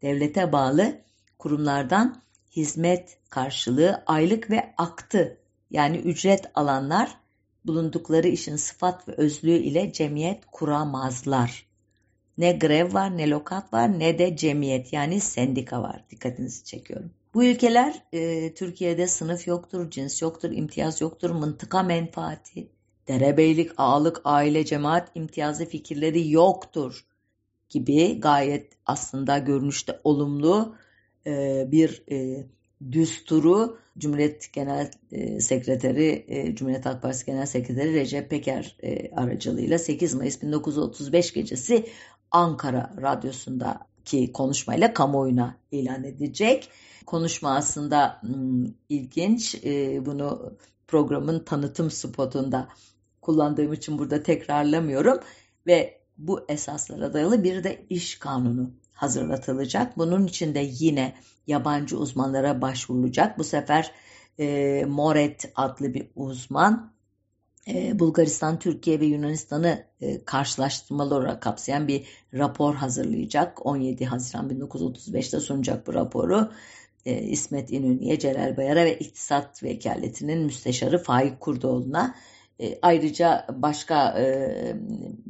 [0.03, 1.01] devlete bağlı
[1.39, 2.23] kurumlardan
[2.57, 5.39] hizmet karşılığı aylık ve aktı
[5.71, 7.17] yani ücret alanlar
[7.67, 11.67] bulundukları işin sıfat ve özlüğü ile cemiyet kuramazlar.
[12.39, 16.05] Ne grev var, ne lokat var, ne de cemiyet yani sendika var.
[16.11, 17.11] Dikkatinizi çekiyorum.
[17.35, 22.69] Bu ülkeler e, Türkiye'de sınıf yoktur, cins yoktur, imtiyaz yoktur, mıntıka menfaati,
[23.09, 27.07] derebeylik, ağalık, aile, cemaat imtiyazı fikirleri yoktur
[27.69, 30.77] gibi gayet aslında görünüşte olumlu
[31.27, 32.47] e, bir e,
[32.93, 38.77] düsturu Cumhuriyet Genel e, Sekreteri, Cumhuriyet Halk Partisi Genel Sekreteri Recep Peker
[39.17, 41.87] aracılığıyla 8 Mayıs 1935 gecesi
[42.31, 46.69] Ankara Radyosu'ndaki konuşmayla kamuoyuna ilan edecek.
[47.07, 49.65] Konuşma aslında hmm, ilginç.
[50.07, 50.53] Bunu
[50.89, 52.69] programın tanıtım spotunda
[53.23, 55.19] kullandığım için burada tekrarlamıyorum.
[55.67, 58.71] Ve bu esaslara dayalı bir de iş kanunu
[59.03, 59.99] hazırlatılacak.
[59.99, 61.15] Bunun için de yine
[61.47, 63.39] yabancı uzmanlara başvurulacak.
[63.39, 63.93] Bu sefer
[64.39, 66.93] e, Moret adlı bir uzman
[67.69, 73.67] e, Bulgaristan, Türkiye ve Yunanistan'ı e, karşılaştırmalı olarak kapsayan bir rapor hazırlayacak.
[73.67, 76.51] 17 Haziran 1935'te sunacak bu raporu.
[77.07, 82.15] E, İsmet İnönü'ye, Celal Bayar'a ve İktisat Vekaleti'nin müsteşarı Faik Kurdoğlu'na
[82.61, 84.77] e, ayrıca başka e,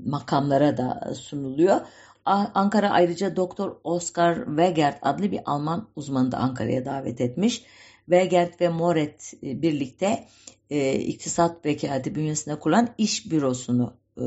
[0.04, 1.80] makamlara da sunuluyor.
[2.24, 7.64] Ankara ayrıca Doktor Oscar Wegert adlı bir Alman uzmanı da Ankara'ya davet etmiş.
[8.06, 10.28] Wegert ve Moret e, birlikte
[10.70, 14.22] e, iktisat vekaleti bünyesinde kurulan iş bürosunu e,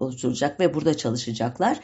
[0.00, 1.80] oluşturacak ve burada çalışacaklar.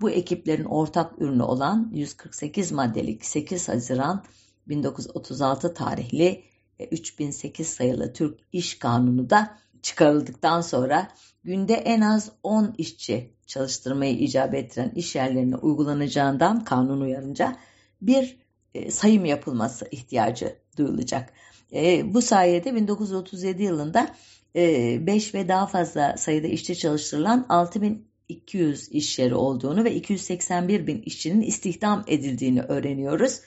[0.00, 4.24] Bu ekiplerin ortak ürünü olan 148 maddelik 8 Haziran
[4.68, 6.42] 1936 tarihli
[6.90, 11.08] 3008 sayılı Türk İş Kanunu da çıkarıldıktan sonra
[11.44, 17.56] günde en az 10 işçi çalıştırmayı icap ettiren iş yerlerine uygulanacağından kanun uyarınca
[18.02, 18.36] bir
[18.74, 21.32] e, sayım yapılması ihtiyacı duyulacak.
[21.72, 24.14] E, bu sayede 1937 yılında
[24.54, 31.02] 5 e, ve daha fazla sayıda işçi çalıştırılan 6200 iş yeri olduğunu ve 281 bin
[31.02, 33.40] işçinin istihdam edildiğini öğreniyoruz.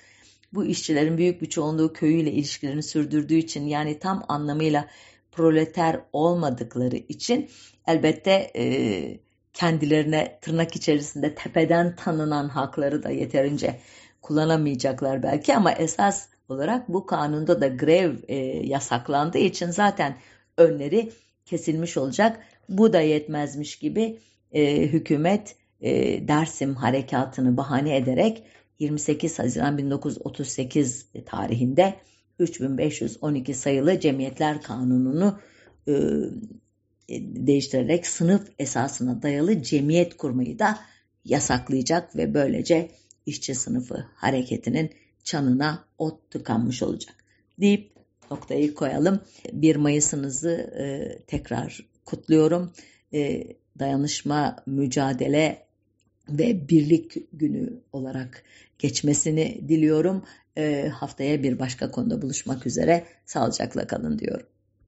[0.53, 4.87] Bu işçilerin büyük bir çoğunluğu köyüyle ilişkilerini sürdürdüğü için yani tam anlamıyla
[5.31, 7.49] proleter olmadıkları için
[7.87, 8.63] elbette e,
[9.53, 13.79] kendilerine tırnak içerisinde tepeden tanınan hakları da yeterince
[14.21, 18.35] kullanamayacaklar belki ama esas olarak bu kanunda da grev e,
[18.67, 20.17] yasaklandığı için zaten
[20.57, 21.11] önleri
[21.45, 22.39] kesilmiş olacak.
[22.69, 24.19] Bu da yetmezmiş gibi
[24.51, 28.43] e, hükümet e, Dersim harekatını bahane ederek
[28.79, 31.95] 28 Haziran 1938 tarihinde
[32.39, 35.39] 3512 sayılı Cemiyetler Kanunu'nu
[35.87, 35.93] e,
[37.19, 40.79] değiştirerek sınıf esasına dayalı cemiyet kurmayı da
[41.25, 42.91] yasaklayacak ve böylece
[43.25, 44.89] işçi sınıfı hareketinin
[45.23, 47.15] çanına ot tıkanmış olacak.
[47.59, 47.91] Deyip
[48.31, 49.19] noktayı koyalım.
[49.53, 52.71] 1 Mayıs'ınızı e, tekrar kutluyorum.
[53.13, 53.43] E,
[53.79, 55.68] dayanışma, mücadele
[56.31, 58.43] ve birlik günü olarak
[58.79, 60.23] geçmesini diliyorum.
[60.57, 63.05] E, haftaya bir başka konuda buluşmak üzere.
[63.25, 64.47] Sağlıcakla kalın diyorum.